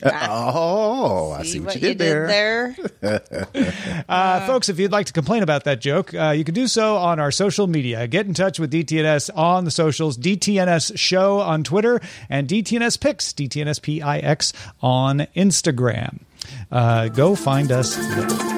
Uh, 0.00 0.10
oh, 0.30 1.32
I 1.32 1.42
see 1.42 1.58
what, 1.58 1.66
what 1.66 1.74
you, 1.74 1.80
did, 1.80 1.88
you 1.88 1.94
there. 1.94 2.76
did 2.76 3.00
there. 3.00 4.04
uh, 4.08 4.46
folks, 4.46 4.68
if 4.68 4.78
you'd 4.78 4.92
like 4.92 5.06
to 5.06 5.12
complain 5.12 5.42
about 5.42 5.64
that 5.64 5.80
joke, 5.80 6.14
uh, 6.14 6.30
you 6.30 6.44
can 6.44 6.54
do 6.54 6.68
so 6.68 6.96
on 6.96 7.18
our 7.18 7.32
social 7.32 7.66
media. 7.66 8.06
Get 8.06 8.26
in 8.26 8.32
touch 8.32 8.60
with 8.60 8.72
DTNS 8.72 9.36
on 9.36 9.64
the 9.64 9.72
socials, 9.72 10.16
DTNS 10.16 10.96
Show 10.96 11.40
on 11.40 11.64
Twitter, 11.64 12.00
and 12.30 12.46
DTNS 12.46 13.00
Pix, 13.00 13.32
DTNS 13.32 13.82
P-I-X 13.82 14.52
on 14.80 15.26
Instagram. 15.34 16.20
Uh, 16.70 17.08
go 17.08 17.34
find 17.34 17.72
us 17.72 17.96
there. 17.96 18.57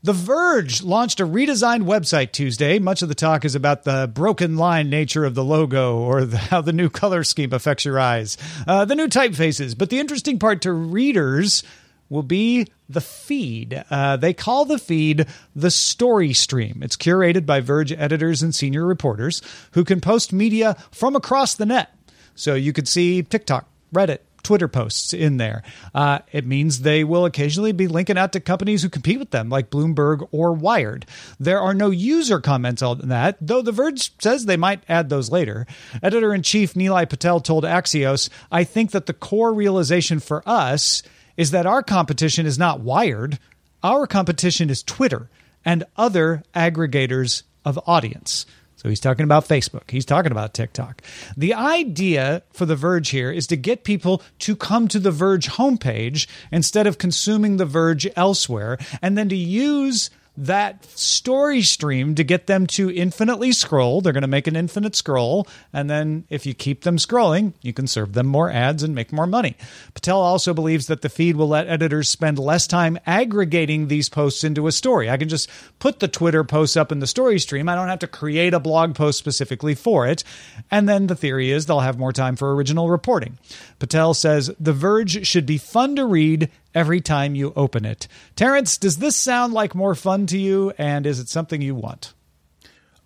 The 0.00 0.12
Verge 0.12 0.80
launched 0.84 1.18
a 1.18 1.26
redesigned 1.26 1.82
website 1.82 2.30
Tuesday. 2.30 2.78
Much 2.78 3.02
of 3.02 3.08
the 3.08 3.16
talk 3.16 3.44
is 3.44 3.56
about 3.56 3.82
the 3.82 4.08
broken 4.12 4.56
line 4.56 4.88
nature 4.88 5.24
of 5.24 5.34
the 5.34 5.42
logo 5.42 5.98
or 5.98 6.24
the, 6.24 6.38
how 6.38 6.60
the 6.60 6.72
new 6.72 6.88
color 6.88 7.24
scheme 7.24 7.52
affects 7.52 7.84
your 7.84 7.98
eyes, 7.98 8.38
uh, 8.68 8.84
the 8.84 8.94
new 8.94 9.08
typefaces. 9.08 9.76
But 9.76 9.90
the 9.90 9.98
interesting 9.98 10.38
part 10.38 10.62
to 10.62 10.72
readers 10.72 11.64
will 12.08 12.22
be 12.22 12.68
the 12.88 13.00
feed. 13.00 13.84
Uh, 13.90 14.16
they 14.16 14.32
call 14.32 14.64
the 14.64 14.78
feed 14.78 15.26
the 15.56 15.70
story 15.70 16.32
stream. 16.32 16.80
It's 16.80 16.96
curated 16.96 17.44
by 17.44 17.58
Verge 17.60 17.90
editors 17.90 18.40
and 18.40 18.54
senior 18.54 18.86
reporters 18.86 19.42
who 19.72 19.82
can 19.82 20.00
post 20.00 20.32
media 20.32 20.76
from 20.92 21.16
across 21.16 21.56
the 21.56 21.66
net. 21.66 21.92
So 22.36 22.54
you 22.54 22.72
could 22.72 22.86
see 22.86 23.24
TikTok, 23.24 23.68
Reddit, 23.92 24.20
Twitter 24.48 24.66
posts 24.66 25.12
in 25.12 25.36
there. 25.36 25.62
Uh, 25.94 26.20
it 26.32 26.46
means 26.46 26.80
they 26.80 27.04
will 27.04 27.26
occasionally 27.26 27.72
be 27.72 27.86
linking 27.86 28.16
out 28.16 28.32
to 28.32 28.40
companies 28.40 28.82
who 28.82 28.88
compete 28.88 29.18
with 29.18 29.30
them, 29.30 29.50
like 29.50 29.68
Bloomberg 29.68 30.26
or 30.32 30.54
Wired. 30.54 31.04
There 31.38 31.60
are 31.60 31.74
no 31.74 31.90
user 31.90 32.40
comments 32.40 32.80
on 32.80 33.08
that, 33.08 33.36
though 33.42 33.60
The 33.60 33.72
Verge 33.72 34.10
says 34.18 34.46
they 34.46 34.56
might 34.56 34.82
add 34.88 35.10
those 35.10 35.30
later. 35.30 35.66
Editor 36.02 36.32
in 36.32 36.42
chief 36.42 36.72
Nilay 36.72 37.06
Patel 37.06 37.40
told 37.40 37.64
Axios, 37.64 38.30
I 38.50 38.64
think 38.64 38.92
that 38.92 39.04
the 39.04 39.12
core 39.12 39.52
realization 39.52 40.18
for 40.18 40.42
us 40.46 41.02
is 41.36 41.50
that 41.50 41.66
our 41.66 41.82
competition 41.82 42.46
is 42.46 42.58
not 42.58 42.80
Wired, 42.80 43.38
our 43.82 44.06
competition 44.06 44.70
is 44.70 44.82
Twitter 44.82 45.28
and 45.62 45.84
other 45.94 46.42
aggregators 46.54 47.42
of 47.66 47.78
audience. 47.86 48.46
So 48.78 48.88
he's 48.88 49.00
talking 49.00 49.24
about 49.24 49.48
Facebook. 49.48 49.90
He's 49.90 50.04
talking 50.04 50.30
about 50.30 50.54
TikTok. 50.54 51.02
The 51.36 51.52
idea 51.52 52.44
for 52.52 52.64
The 52.64 52.76
Verge 52.76 53.08
here 53.08 53.32
is 53.32 53.48
to 53.48 53.56
get 53.56 53.82
people 53.82 54.22
to 54.38 54.54
come 54.54 54.86
to 54.86 55.00
The 55.00 55.10
Verge 55.10 55.48
homepage 55.48 56.28
instead 56.52 56.86
of 56.86 56.96
consuming 56.96 57.56
The 57.56 57.66
Verge 57.66 58.06
elsewhere, 58.14 58.78
and 59.02 59.18
then 59.18 59.28
to 59.30 59.36
use 59.36 60.10
that 60.38 60.84
story 60.84 61.62
stream 61.62 62.14
to 62.14 62.22
get 62.22 62.46
them 62.46 62.68
to 62.68 62.90
infinitely 62.94 63.50
scroll. 63.50 64.00
They're 64.00 64.12
going 64.12 64.22
to 64.22 64.28
make 64.28 64.46
an 64.46 64.54
infinite 64.54 64.94
scroll. 64.94 65.48
And 65.72 65.90
then 65.90 66.24
if 66.30 66.46
you 66.46 66.54
keep 66.54 66.82
them 66.82 66.96
scrolling, 66.96 67.54
you 67.60 67.72
can 67.72 67.88
serve 67.88 68.12
them 68.12 68.26
more 68.28 68.48
ads 68.48 68.84
and 68.84 68.94
make 68.94 69.12
more 69.12 69.26
money. 69.26 69.56
Patel 69.94 70.20
also 70.20 70.54
believes 70.54 70.86
that 70.86 71.02
the 71.02 71.08
feed 71.08 71.34
will 71.34 71.48
let 71.48 71.66
editors 71.66 72.08
spend 72.08 72.38
less 72.38 72.68
time 72.68 73.00
aggregating 73.04 73.88
these 73.88 74.08
posts 74.08 74.44
into 74.44 74.68
a 74.68 74.72
story. 74.72 75.10
I 75.10 75.16
can 75.16 75.28
just 75.28 75.50
put 75.80 75.98
the 75.98 76.06
Twitter 76.06 76.44
posts 76.44 76.76
up 76.76 76.92
in 76.92 77.00
the 77.00 77.08
story 77.08 77.40
stream. 77.40 77.68
I 77.68 77.74
don't 77.74 77.88
have 77.88 77.98
to 77.98 78.06
create 78.06 78.54
a 78.54 78.60
blog 78.60 78.94
post 78.94 79.18
specifically 79.18 79.74
for 79.74 80.06
it. 80.06 80.22
And 80.70 80.88
then 80.88 81.08
the 81.08 81.16
theory 81.16 81.50
is 81.50 81.66
they'll 81.66 81.80
have 81.80 81.98
more 81.98 82.12
time 82.12 82.36
for 82.36 82.54
original 82.54 82.88
reporting. 82.88 83.38
Patel 83.80 84.14
says 84.14 84.54
The 84.60 84.72
Verge 84.72 85.26
should 85.26 85.46
be 85.46 85.58
fun 85.58 85.96
to 85.96 86.06
read 86.06 86.48
every 86.78 87.00
time 87.00 87.34
you 87.34 87.52
open 87.56 87.84
it. 87.84 88.06
Terrance, 88.36 88.78
does 88.78 88.98
this 88.98 89.16
sound 89.16 89.52
like 89.52 89.74
more 89.74 89.96
fun 89.96 90.26
to 90.26 90.38
you? 90.38 90.72
And 90.78 91.06
is 91.06 91.18
it 91.18 91.28
something 91.28 91.60
you 91.60 91.74
want? 91.74 92.14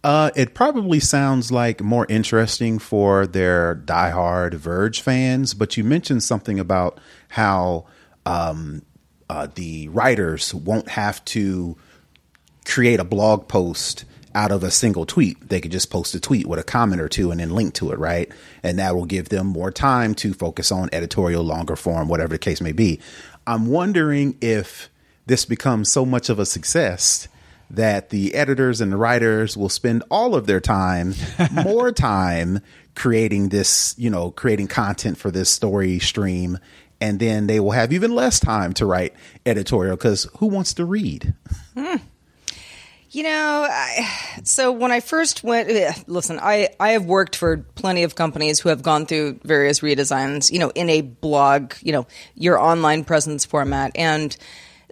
Uh, 0.04 0.30
it 0.36 0.52
probably 0.52 1.00
sounds 1.00 1.50
like 1.50 1.80
more 1.80 2.04
interesting 2.10 2.78
for 2.78 3.26
their 3.26 3.74
diehard 3.74 4.52
Verge 4.52 5.00
fans, 5.00 5.54
but 5.54 5.78
you 5.78 5.84
mentioned 5.84 6.22
something 6.22 6.60
about 6.60 6.98
how 7.28 7.86
um, 8.26 8.82
uh, 9.30 9.48
the 9.54 9.88
writers 9.88 10.52
won't 10.52 10.90
have 10.90 11.24
to 11.24 11.76
create 12.66 13.00
a 13.00 13.04
blog 13.04 13.48
post 13.48 14.04
out 14.34 14.50
of 14.50 14.62
a 14.62 14.70
single 14.70 15.06
tweet. 15.06 15.48
They 15.48 15.60
could 15.60 15.72
just 15.72 15.90
post 15.90 16.14
a 16.14 16.20
tweet 16.20 16.46
with 16.46 16.58
a 16.58 16.64
comment 16.64 17.00
or 17.00 17.08
two 17.08 17.30
and 17.30 17.40
then 17.40 17.50
link 17.50 17.74
to 17.74 17.92
it, 17.92 17.98
right? 17.98 18.30
And 18.62 18.78
that 18.78 18.94
will 18.94 19.04
give 19.04 19.28
them 19.28 19.46
more 19.46 19.70
time 19.70 20.14
to 20.16 20.32
focus 20.32 20.72
on 20.72 20.88
editorial, 20.92 21.44
longer 21.44 21.76
form, 21.76 22.08
whatever 22.08 22.34
the 22.34 22.38
case 22.38 22.60
may 22.60 22.72
be. 22.72 23.00
I'm 23.46 23.66
wondering 23.66 24.36
if 24.40 24.88
this 25.26 25.44
becomes 25.44 25.90
so 25.90 26.04
much 26.04 26.28
of 26.28 26.38
a 26.38 26.46
success 26.46 27.28
that 27.70 28.10
the 28.10 28.34
editors 28.34 28.80
and 28.80 28.92
the 28.92 28.96
writers 28.96 29.56
will 29.56 29.68
spend 29.68 30.02
all 30.10 30.34
of 30.34 30.46
their 30.46 30.60
time, 30.60 31.14
more 31.52 31.90
time 31.90 32.60
creating 32.94 33.48
this, 33.48 33.94
you 33.96 34.10
know, 34.10 34.30
creating 34.30 34.68
content 34.68 35.16
for 35.16 35.30
this 35.30 35.48
story 35.48 35.98
stream. 35.98 36.58
And 37.00 37.18
then 37.18 37.46
they 37.46 37.58
will 37.58 37.72
have 37.72 37.92
even 37.92 38.14
less 38.14 38.38
time 38.38 38.74
to 38.74 38.86
write 38.86 39.14
editorial 39.46 39.96
because 39.96 40.28
who 40.38 40.46
wants 40.46 40.74
to 40.74 40.84
read? 40.84 41.34
Hmm. 41.76 41.96
You 43.12 43.24
know, 43.24 43.68
I, 43.70 44.08
so 44.42 44.72
when 44.72 44.90
I 44.90 45.00
first 45.00 45.44
went, 45.44 45.68
eh, 45.68 45.92
listen, 46.06 46.38
I, 46.40 46.70
I 46.80 46.92
have 46.92 47.04
worked 47.04 47.36
for 47.36 47.58
plenty 47.74 48.04
of 48.04 48.14
companies 48.14 48.58
who 48.58 48.70
have 48.70 48.82
gone 48.82 49.04
through 49.04 49.38
various 49.44 49.80
redesigns, 49.80 50.50
you 50.50 50.58
know, 50.58 50.70
in 50.70 50.88
a 50.88 51.02
blog, 51.02 51.74
you 51.82 51.92
know, 51.92 52.06
your 52.34 52.58
online 52.58 53.04
presence 53.04 53.44
format. 53.44 53.92
And 53.96 54.34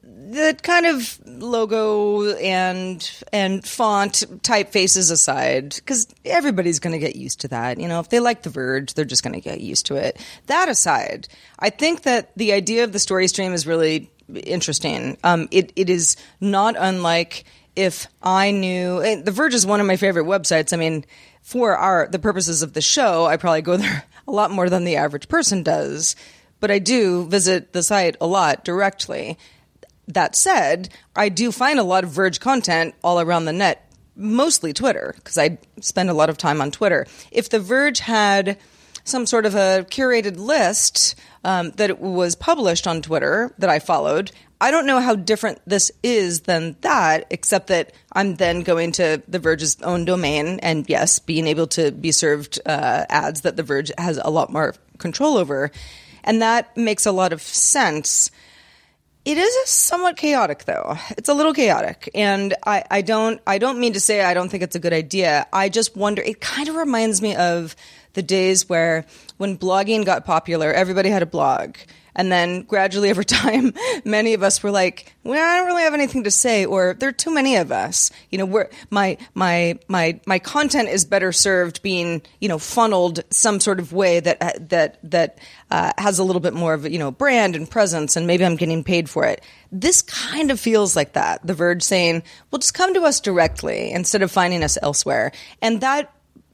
the 0.03 0.55
kind 0.63 0.85
of 0.85 1.19
logo 1.25 2.35
and 2.37 3.11
and 3.33 3.67
font 3.67 4.23
typefaces 4.43 5.11
aside, 5.11 5.75
because 5.77 6.07
everybody's 6.27 6.79
going 6.79 6.93
to 6.93 6.99
get 6.99 7.17
used 7.17 7.41
to 7.41 7.49
that. 7.49 7.81
You 7.81 7.89
know, 7.89 8.01
if 8.01 8.11
they 8.11 8.21
like 8.21 8.43
The 8.43 8.51
Verge, 8.51 8.93
they're 8.93 9.07
just 9.07 9.23
going 9.23 9.33
to 9.35 9.41
get 9.41 9.63
used 9.63 9.87
to 9.87 9.97
it. 9.97 10.21
That 10.47 10.69
aside, 10.69 11.27
I 11.59 11.71
think 11.71 12.03
that 12.03 12.37
the 12.37 12.53
idea 12.53 12.85
of 12.85 12.93
the 12.93 12.99
story 12.99 13.29
stream 13.29 13.55
is 13.55 13.67
really 13.67 14.11
interesting. 14.35 15.17
Um, 15.25 15.49
it 15.51 15.73
it 15.75 15.89
is 15.89 16.17
not 16.39 16.77
unlike 16.79 17.45
if 17.77 18.07
I 18.23 18.51
knew 18.51 19.01
The 19.23 19.31
Verge 19.31 19.55
is 19.55 19.67
one 19.67 19.81
of 19.81 19.87
my 19.87 19.97
favorite 19.97 20.27
websites. 20.27 20.73
I 20.73 20.77
mean, 20.77 21.05
for 21.43 21.77
our 21.77 22.09
the 22.09 22.19
purposes 22.19 22.63
of 22.63 22.73
the 22.73 22.81
show, 22.81 23.27
I 23.27 23.37
probably 23.37 23.63
go 23.63 23.77
there 23.79 24.05
a 24.27 24.33
lot 24.33 24.51
more 24.51 24.69
than 24.69 24.85
the 24.85 24.97
average 24.97 25.29
person 25.29 25.63
does, 25.63 26.17
but 26.61 26.71
I 26.71 26.79
do 26.79 27.27
visit 27.27 27.73
the 27.73 27.83
site 27.83 28.17
a 28.21 28.27
lot 28.27 28.65
directly. 28.65 29.39
That 30.09 30.35
said, 30.35 30.89
I 31.15 31.29
do 31.29 31.53
find 31.53 31.79
a 31.79 31.85
lot 31.85 32.05
of 32.05 32.11
Verge 32.11 32.41
content 32.41 32.95
all 33.03 33.21
around 33.21 33.45
the 33.45 33.53
net, 33.53 33.89
mostly 34.17 34.73
Twitter, 34.73 35.15
because 35.17 35.39
I 35.39 35.59
spend 35.81 36.11
a 36.11 36.15
lot 36.15 36.31
of 36.31 36.37
time 36.37 36.61
on 36.61 36.73
Twitter. 36.73 37.07
If 37.31 37.49
The 37.49 37.61
Verge 37.61 38.01
had 38.01 38.59
some 39.05 39.25
sort 39.25 39.47
of 39.47 39.55
a 39.55 39.87
curated 39.89 40.37
list 40.37 41.15
um, 41.45 41.71
that 41.73 42.01
was 42.01 42.35
published 42.35 42.87
on 42.87 43.03
Twitter 43.03 43.55
that 43.59 43.71
I 43.71 43.79
followed, 43.79 44.33
I 44.61 44.71
don't 44.71 44.87
know 44.87 45.01
how 45.01 45.15
different 45.15 45.61
this 45.67 45.91
is 46.03 46.41
than 46.41 46.77
that, 46.83 47.27
except 47.31 47.69
that 47.69 47.93
I'm 48.13 48.37
then 48.37 48.61
going 48.63 48.93
to 48.93 49.23
The 49.27 49.39
Verge's 49.39 49.81
own 49.83 50.05
domain, 50.05 50.61
and 50.61 50.89
yes, 50.89 51.19
being 51.19 51.47
able 51.47 51.67
to 51.69 51.91
be 51.91 52.13
served 52.13 52.61
uh, 52.67 53.07
ads 53.09 53.41
that 53.43 53.57
The 53.57 53.63
Verge 53.63 53.91
has 53.97 54.21
a 54.23 54.31
lot 54.31 54.53
more 54.53 54.75
control 54.99 55.39
over. 55.39 55.71
And 56.23 56.43
that 56.43 56.77
makes 56.77 57.07
a 57.07 57.13
lot 57.13 57.33
of 57.33 57.41
sense. 57.41 58.31
It 59.25 59.39
is 59.39 59.55
somewhat 59.69 60.17
chaotic, 60.17 60.65
though. 60.65 60.97
It's 61.17 61.29
a 61.29 61.35
little 61.35 61.55
chaotic, 61.55 62.11
and 62.15 62.55
I, 62.67 62.85
I 62.91 63.03
don't. 63.03 63.41
I 63.47 63.59
don't 63.59 63.79
mean 63.79 63.93
to 63.95 64.01
say 64.01 64.23
I 64.23 64.35
don't 64.35 64.51
think 64.51 64.63
it's 64.63 64.77
a 64.77 64.81
good 64.81 64.93
idea. 64.93 65.47
I 65.53 65.69
just 65.69 65.97
wonder. 65.97 66.23
It 66.23 66.41
kind 66.41 66.69
of 66.69 66.75
reminds 66.75 67.21
me 67.21 67.37
of 67.37 67.77
the 68.15 68.23
days 68.23 68.69
where, 68.69 69.05
when 69.37 69.59
blogging 69.59 70.05
got 70.07 70.25
popular, 70.25 70.73
everybody 70.73 71.11
had 71.11 71.23
a 71.23 71.27
blog, 71.27 71.77
and 72.15 72.31
then 72.31 72.63
gradually 72.63 73.11
over 73.11 73.23
time, 73.25 73.75
many 74.05 74.35
of 74.35 74.43
us 74.43 74.63
were 74.63 74.71
like, 74.71 75.15
well, 75.23 75.39
I 75.39 75.59
don't 75.59 75.67
really 75.67 75.83
have 75.83 75.95
anything 75.95 76.25
to 76.25 76.31
say, 76.31 76.65
or 76.65 76.95
there 76.99 77.11
are 77.11 77.13
too 77.13 77.33
many 77.33 77.57
of 77.57 77.71
us. 77.71 78.11
You 78.31 78.39
know, 78.39 78.47
we're, 78.47 78.69
my, 78.91 79.19
my, 79.35 79.79
my, 79.89 80.21
my 80.27 80.39
content 80.39 80.89
is 80.89 81.05
better 81.05 81.33
served 81.33 81.83
being, 81.83 82.23
you 82.41 82.49
know, 82.49 82.59
funneled 82.59 83.21
some 83.31 83.61
sort 83.61 83.81
of 83.81 83.93
way 83.93 84.21
that, 84.21 84.69
that, 84.71 84.99
that, 85.11 85.39
uh, 85.71 85.93
has 85.99 86.19
a 86.19 86.25
little 86.25 86.41
bit 86.41 86.55
more 86.55 86.75
of, 86.75 86.91
you 86.91 86.99
know, 86.99 87.11
brand 87.11 87.55
and 87.55 87.71
presence, 87.71 88.17
and 88.17 88.27
maybe 88.27 88.45
I'm 88.45 88.57
getting 88.57 88.83
paid 88.83 89.09
for 89.09 89.25
it. 89.25 89.43
This 89.71 90.03
kind 90.03 90.51
of 90.51 90.59
feels 90.59 90.97
like 90.97 91.13
that. 91.13 91.47
The 91.47 91.55
Verge 91.55 91.83
saying, 91.83 92.23
well, 92.51 92.59
just 92.59 92.75
come 92.75 92.95
to 92.95 93.03
us 93.03 93.21
directly 93.21 93.91
instead 93.93 94.23
of 94.23 94.33
finding 94.33 94.65
us 94.65 94.79
elsewhere. 94.83 95.33
And 95.63 95.81
that 95.83 96.13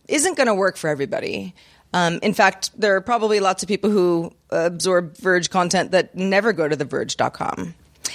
isn't 0.08 0.36
going 0.36 0.48
to 0.48 0.54
work 0.54 0.76
for 0.76 0.88
everybody. 0.88 1.54
Um, 1.92 2.18
in 2.22 2.34
fact, 2.34 2.70
there 2.78 2.96
are 2.96 3.00
probably 3.00 3.40
lots 3.40 3.62
of 3.62 3.68
people 3.68 3.90
who 3.90 4.32
absorb 4.50 5.16
Verge 5.16 5.50
content 5.50 5.92
that 5.92 6.14
never 6.14 6.52
go 6.52 6.68
to 6.68 6.76
theverge.com. 6.76 7.74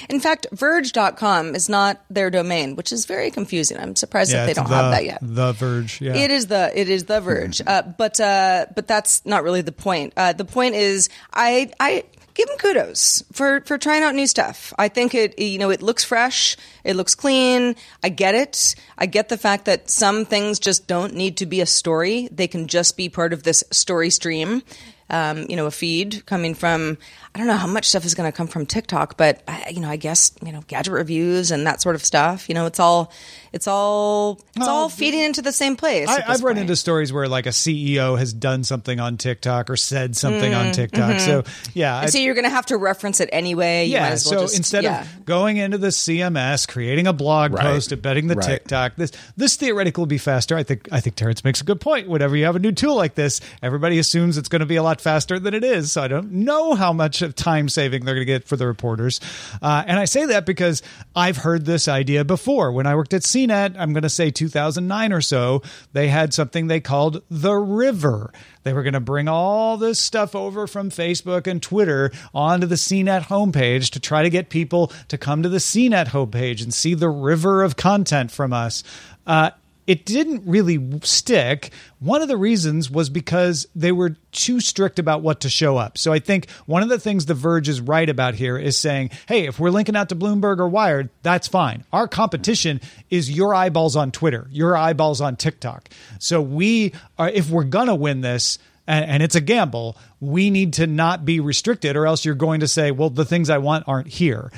In 0.10 0.20
fact, 0.20 0.48
Verge.com 0.52 1.56
is 1.56 1.70
not 1.70 2.04
their 2.10 2.30
domain, 2.30 2.76
which 2.76 2.92
is 2.92 3.06
very 3.06 3.32
confusing. 3.32 3.78
I'm 3.78 3.96
surprised 3.96 4.32
that 4.32 4.46
they 4.46 4.54
don't 4.54 4.68
the, 4.68 4.76
have 4.76 4.92
that 4.92 5.06
yet. 5.06 5.20
The 5.22 5.52
Verge. 5.54 6.02
Yeah. 6.02 6.16
It 6.16 6.32
is 6.32 6.48
the 6.48 6.72
it 6.74 6.90
is 6.90 7.06
the 7.06 7.22
Verge, 7.22 7.62
uh, 7.66 7.84
but 7.84 8.20
uh, 8.20 8.68
but 8.74 8.88
that's 8.88 9.26
not 9.26 9.44
really 9.44 9.62
the 9.62 9.72
point. 9.72 10.14
Uh, 10.18 10.34
the 10.34 10.46
point 10.46 10.76
is, 10.76 11.10
I 11.34 11.72
I 11.80 12.06
give 12.34 12.48
them 12.48 12.58
kudos 12.58 13.24
for 13.32 13.62
for 13.62 13.78
trying 13.78 14.04
out 14.04 14.16
new 14.16 14.28
stuff. 14.28 14.74
I 14.78 14.88
think 14.88 15.14
it 15.14 15.40
you 15.40 15.60
know 15.60 15.70
it 15.70 15.82
looks 15.82 16.04
fresh, 16.04 16.58
it 16.84 16.96
looks 16.96 17.16
clean. 17.16 17.76
I 18.04 18.10
get 18.10 18.36
it. 18.36 18.76
I 18.98 19.06
get 19.06 19.30
the 19.30 19.38
fact 19.38 19.66
that 19.66 19.90
some 19.90 20.26
things 20.26 20.60
just 20.60 20.88
don't 20.88 21.14
need 21.14 21.38
to 21.38 21.46
be 21.46 21.62
a 21.62 21.66
story; 21.66 22.30
they 22.32 22.48
can 22.48 22.68
just 22.68 22.98
be 22.98 23.10
part 23.10 23.34
of 23.34 23.44
this 23.44 23.64
story 23.72 24.10
stream. 24.10 24.64
Um, 25.10 25.46
you 25.50 25.58
know, 25.58 25.66
a 25.66 25.72
feed 25.72 26.26
coming 26.26 26.56
from 26.56 26.98
I 27.34 27.38
don't 27.40 27.48
know 27.48 27.56
how 27.56 27.68
much 27.68 27.86
stuff 27.86 28.04
is 28.04 28.14
going 28.14 28.30
to 28.30 28.36
come 28.36 28.48
from 28.48 28.66
TikTok, 28.66 29.16
but 29.16 29.42
I, 29.48 29.70
you 29.70 29.80
know, 29.80 29.90
I 29.90 29.96
guess 29.96 30.34
you 30.44 30.52
know 30.52 30.62
gadget 30.68 30.94
reviews 30.94 31.50
and 31.52 31.66
that 31.66 31.82
sort 31.82 31.96
of 31.96 32.04
stuff. 32.04 32.50
You 32.50 32.56
know, 32.56 32.66
it's 32.66 32.80
all 32.80 33.12
it's 33.54 33.68
all 33.68 34.42
it's 34.56 34.68
all 34.68 34.90
feeding 34.90 35.22
into 35.22 35.42
the 35.42 35.54
same 35.54 35.78
place. 35.78 36.10
I, 36.10 36.24
I've 36.28 36.44
run 36.44 36.58
into 36.58 36.76
stories 36.76 37.14
where 37.14 37.30
like 37.30 37.46
a 37.46 37.50
CEO 37.52 38.20
has 38.20 38.34
done 38.34 38.66
something 38.66 39.00
on 39.00 39.16
TikTok 39.16 39.70
or 39.70 39.78
said 39.78 40.18
something 40.18 40.52
Mm, 40.52 40.68
on 40.68 40.72
TikTok. 40.74 41.20
So 41.22 41.44
yeah, 41.74 41.96
I- 42.00 42.06
so 42.08 42.18
you're 42.18 42.34
going 42.34 42.44
to 42.46 42.50
have 42.50 42.66
to 42.68 42.78
reference 42.78 43.22
it 43.22 43.30
anyway. 43.32 43.86
You 43.86 43.94
might 43.98 44.00
yeah. 44.08 44.10
as 44.10 44.26
well 44.26 44.40
So 44.42 44.44
just- 44.46 44.58
instead 44.58 44.84
yeah. 44.84 45.02
of 45.04 45.26
going 45.26 45.56
into 45.56 45.78
the 45.78 45.88
CMS, 45.92 46.68
creating 46.68 47.08
a 47.08 47.14
blog 47.14 47.54
Right. 47.54 47.62
post, 47.64 47.94
embedding 47.94 48.28
the 48.28 48.36
Right. 48.36 48.46
TikTok, 48.46 48.98
this 48.98 49.12
this 49.38 49.56
theoretically 49.56 50.02
will 50.02 50.06
be 50.08 50.18
faster. 50.18 50.58
I 50.58 50.64
think 50.64 50.90
I 50.92 51.00
think 51.00 51.16
Terrance 51.16 51.46
makes 51.46 51.62
a 51.62 51.64
good 51.64 51.80
point. 51.80 52.10
Whenever 52.10 52.36
you 52.36 52.44
have 52.44 52.58
a 52.58 52.60
new 52.60 52.74
tool 52.74 52.96
like 52.98 53.16
this, 53.16 53.40
everybody 53.64 54.00
assumes 54.00 54.38
it's 54.38 54.50
going 54.50 54.60
to 54.60 54.66
be 54.66 54.76
a 54.76 54.84
lot 54.84 55.00
faster 55.00 55.40
than 55.40 55.54
it 55.54 55.64
is. 55.64 55.94
So 55.94 56.02
I 56.02 56.10
don't 56.10 56.30
know 56.32 56.74
how 56.76 56.92
much 56.92 57.21
of 57.22 57.36
time 57.36 57.70
saving 57.70 58.06
they're 58.06 58.16
going 58.16 58.26
to 58.28 58.34
get 58.34 58.48
for 58.48 58.56
the 58.56 58.68
reporters. 58.68 59.20
Uh, 59.62 59.84
and 59.86 60.00
I 60.00 60.06
say 60.06 60.26
that 60.28 60.46
because 60.46 60.82
I've 61.16 61.38
heard 61.38 61.66
this 61.66 61.88
idea 61.88 62.24
before. 62.26 62.72
When 62.72 62.88
I 62.88 62.96
worked 62.96 63.14
at 63.14 63.22
CNET, 63.22 63.76
I'm 63.78 63.94
going 63.94 64.04
to 64.04 64.10
say 64.10 64.32
2009 64.32 65.14
or 65.14 65.22
so, 65.22 65.62
they 65.94 66.08
had 66.08 66.34
something 66.34 66.68
they 66.68 66.80
called 66.80 67.22
the 67.30 67.54
River. 67.54 68.34
They 68.64 68.74
were 68.74 68.84
going 68.84 68.94
to 68.94 69.00
bring 69.00 69.28
all 69.28 69.78
this 69.78 70.00
stuff 70.00 70.36
over 70.36 70.68
from 70.68 70.90
Facebook 70.90 71.48
and 71.48 71.62
Twitter 71.62 72.12
onto 72.34 72.68
the 72.68 72.76
CNET 72.76 73.24
homepage 73.24 73.92
to 73.92 74.00
try 74.00 74.24
to 74.24 74.30
get 74.30 74.50
people 74.50 74.92
to 75.08 75.18
come 75.18 75.44
to 75.44 75.50
the 75.50 75.58
CNET 75.58 76.08
homepage 76.08 76.62
and 76.62 76.74
see 76.74 76.94
the 76.94 77.10
river 77.10 77.64
of 77.64 77.76
content 77.76 78.32
from 78.32 78.54
us. 78.54 78.84
Uh, 79.26 79.52
it 79.92 80.06
didn't 80.06 80.44
really 80.46 81.02
stick. 81.04 81.70
One 82.00 82.22
of 82.22 82.30
the 82.30 82.38
reasons 82.38 82.90
was 82.90 83.10
because 83.10 83.68
they 83.76 83.92
were 83.92 84.16
too 84.32 84.62
strict 84.62 85.00
about 85.00 85.22
what 85.22 85.42
to 85.42 85.50
show 85.50 85.76
up. 85.76 85.98
So 85.98 86.14
I 86.14 86.20
think 86.20 86.50
one 86.66 86.82
of 86.82 86.88
the 86.88 86.98
things 86.98 87.26
The 87.26 87.34
Verge 87.34 87.68
is 87.68 87.82
right 87.82 88.08
about 88.08 88.36
here 88.36 88.58
is 88.58 88.78
saying, 88.78 89.10
hey, 89.28 89.48
if 89.48 89.60
we're 89.60 89.70
linking 89.70 89.98
out 89.98 90.08
to 90.08 90.16
Bloomberg 90.16 90.60
or 90.60 90.70
Wired, 90.70 91.10
that's 91.24 91.50
fine. 91.50 91.84
Our 91.92 92.08
competition 92.08 92.80
is 93.10 93.30
your 93.30 93.54
eyeballs 93.54 93.98
on 93.98 94.14
Twitter, 94.14 94.48
your 94.50 94.78
eyeballs 94.78 95.20
on 95.20 95.36
TikTok. 95.36 95.90
So 96.20 96.42
we 96.42 96.94
are, 97.20 97.28
if 97.28 97.50
we're 97.50 97.66
going 97.66 97.88
to 97.88 97.96
win 97.96 98.22
this, 98.22 98.60
and, 98.92 99.06
and 99.06 99.24
it's 99.24 99.36
a 99.36 99.42
gamble. 99.42 99.98
We 100.20 100.50
need 100.50 100.74
to 100.74 100.86
not 100.86 101.24
be 101.24 101.40
restricted, 101.40 101.96
or 101.96 102.06
else 102.06 102.26
you're 102.26 102.36
going 102.36 102.60
to 102.60 102.68
say, 102.68 102.92
well, 102.92 103.10
the 103.10 103.24
things 103.24 103.50
I 103.50 103.58
want 103.58 103.86
aren't 103.88 104.10
here. 104.10 104.52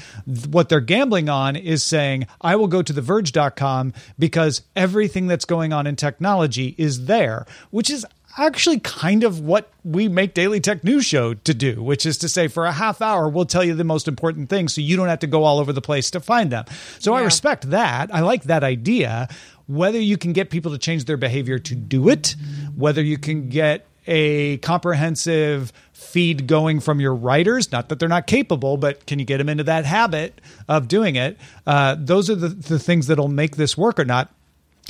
What 0.49 0.69
they're 0.69 0.81
gambling 0.81 1.29
on 1.29 1.55
is 1.55 1.83
saying, 1.83 2.25
I 2.41 2.55
will 2.55 2.67
go 2.67 2.81
to 2.81 2.93
theverge.com 2.93 3.93
because 4.17 4.63
everything 4.75 5.27
that's 5.27 5.45
going 5.45 5.71
on 5.71 5.85
in 5.85 5.95
technology 5.95 6.73
is 6.79 7.05
there, 7.05 7.45
which 7.69 7.91
is 7.91 8.07
actually 8.35 8.79
kind 8.79 9.23
of 9.23 9.39
what 9.39 9.69
we 9.83 10.07
make 10.07 10.33
Daily 10.33 10.59
Tech 10.59 10.83
News 10.83 11.05
Show 11.05 11.35
to 11.35 11.53
do, 11.53 11.83
which 11.83 12.03
is 12.03 12.17
to 12.17 12.27
say, 12.27 12.47
for 12.47 12.65
a 12.65 12.71
half 12.71 13.03
hour, 13.03 13.29
we'll 13.29 13.45
tell 13.45 13.63
you 13.63 13.75
the 13.75 13.83
most 13.83 14.07
important 14.07 14.49
things 14.49 14.73
so 14.73 14.81
you 14.81 14.97
don't 14.97 15.09
have 15.09 15.19
to 15.19 15.27
go 15.27 15.43
all 15.43 15.59
over 15.59 15.71
the 15.71 15.81
place 15.81 16.09
to 16.09 16.19
find 16.19 16.51
them. 16.51 16.65
So 16.97 17.13
I 17.13 17.21
respect 17.21 17.69
that. 17.69 18.13
I 18.13 18.21
like 18.21 18.45
that 18.45 18.63
idea. 18.63 19.29
Whether 19.67 19.99
you 19.99 20.17
can 20.17 20.33
get 20.33 20.49
people 20.49 20.71
to 20.71 20.79
change 20.79 21.05
their 21.05 21.17
behavior 21.17 21.59
to 21.59 21.75
do 21.75 22.09
it, 22.09 22.35
whether 22.75 23.01
you 23.01 23.19
can 23.19 23.49
get 23.49 23.85
a 24.07 24.57
comprehensive 24.57 25.71
feed 25.91 26.47
going 26.47 26.79
from 26.79 26.99
your 26.99 27.15
writers, 27.15 27.71
not 27.71 27.89
that 27.89 27.99
they're 27.99 28.09
not 28.09 28.27
capable, 28.27 28.77
but 28.77 29.05
can 29.05 29.19
you 29.19 29.25
get 29.25 29.37
them 29.37 29.49
into 29.49 29.63
that 29.63 29.85
habit 29.85 30.39
of 30.67 30.87
doing 30.87 31.15
it? 31.15 31.37
Uh, 31.65 31.95
those 31.97 32.29
are 32.29 32.35
the, 32.35 32.49
the 32.49 32.79
things 32.79 33.07
that'll 33.07 33.27
make 33.27 33.55
this 33.55 33.77
work 33.77 33.99
or 33.99 34.05
not. 34.05 34.33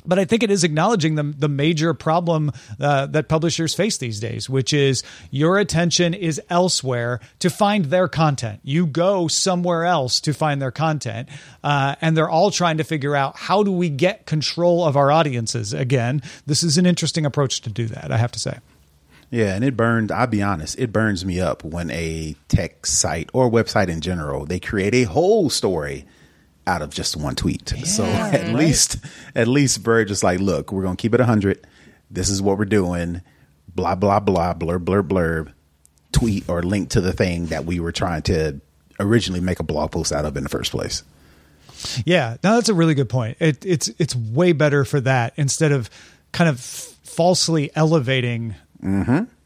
But 0.06 0.20
I 0.20 0.26
think 0.26 0.44
it 0.44 0.52
is 0.52 0.64
acknowledging 0.64 1.16
the, 1.16 1.24
the 1.24 1.48
major 1.48 1.94
problem 1.94 2.52
uh, 2.80 3.06
that 3.08 3.30
publishers 3.30 3.74
face 3.74 3.98
these 3.98 4.20
days, 4.20 4.50
which 4.50 4.74
is 4.74 5.04
your 5.32 5.58
attention 5.58 6.14
is 6.14 6.42
elsewhere 6.50 7.22
to 7.40 7.50
find 7.50 7.86
their 7.86 8.08
content. 8.08 8.60
You 8.64 8.86
go 8.86 9.28
somewhere 9.28 9.86
else 9.86 10.20
to 10.22 10.34
find 10.34 10.62
their 10.62 10.72
content. 10.72 11.30
Uh, 11.64 11.96
and 12.02 12.18
they're 12.18 12.30
all 12.30 12.52
trying 12.52 12.78
to 12.78 12.84
figure 12.84 13.16
out 13.16 13.38
how 13.38 13.64
do 13.64 13.72
we 13.72 13.88
get 13.88 14.26
control 14.26 14.84
of 14.84 14.98
our 14.98 15.12
audiences 15.12 15.74
again. 15.74 16.22
This 16.46 16.64
is 16.64 16.78
an 16.78 16.86
interesting 16.86 17.26
approach 17.26 17.62
to 17.62 17.70
do 17.70 17.86
that, 17.88 18.12
I 18.12 18.18
have 18.18 18.32
to 18.34 18.40
say. 18.40 18.58
Yeah, 19.34 19.56
and 19.56 19.64
it 19.64 19.76
burned. 19.76 20.12
I'll 20.12 20.28
be 20.28 20.44
honest, 20.44 20.78
it 20.78 20.94
burns 20.94 21.26
me 21.26 21.42
up 21.42 21.64
when 21.64 21.90
a 21.90 22.36
tech 22.50 22.86
site 22.86 23.32
or 23.34 23.50
website 23.50 23.88
in 23.88 24.00
general 24.00 24.46
they 24.46 24.60
create 24.60 24.94
a 24.94 25.06
whole 25.06 25.50
story 25.50 26.06
out 26.68 26.84
of 26.84 26.92
just 26.92 27.18
one 27.18 27.34
tweet. 27.34 27.68
so 27.70 28.04
at 28.06 28.54
least, 28.54 28.98
at 29.34 29.48
least 29.48 29.80
Verge 29.80 30.12
is 30.12 30.24
like, 30.24 30.40
look, 30.40 30.72
we're 30.72 30.84
gonna 30.84 30.96
keep 30.96 31.16
it 31.16 31.20
hundred. 31.20 31.66
This 32.12 32.30
is 32.30 32.44
what 32.44 32.60
we're 32.60 32.66
doing. 32.66 33.24
Blah 33.74 33.96
blah 33.96 34.20
blah. 34.20 34.54
Blurb 34.54 34.86
blurb 34.86 35.08
blurb. 35.08 35.52
Tweet 36.12 36.48
or 36.48 36.62
link 36.62 36.90
to 36.92 37.02
the 37.02 37.12
thing 37.12 37.48
that 37.48 37.66
we 37.66 37.80
were 37.80 37.92
trying 37.92 38.22
to 38.22 38.62
originally 39.00 39.42
make 39.42 39.60
a 39.60 39.64
blog 39.64 39.90
post 39.92 40.12
out 40.12 40.26
of 40.26 40.38
in 40.38 40.44
the 40.44 40.50
first 40.50 40.70
place. 40.70 41.02
Yeah, 42.06 42.38
no, 42.44 42.54
that's 42.54 42.70
a 42.70 42.76
really 42.76 42.94
good 42.94 43.10
point. 43.10 43.38
It, 43.40 43.66
it's 43.66 43.90
it's 43.98 44.16
way 44.16 44.52
better 44.52 44.86
for 44.86 45.02
that 45.02 45.34
instead 45.38 45.72
of 45.72 45.90
kind 46.34 46.52
of 46.52 46.60
falsely 46.60 47.72
elevating 47.76 48.54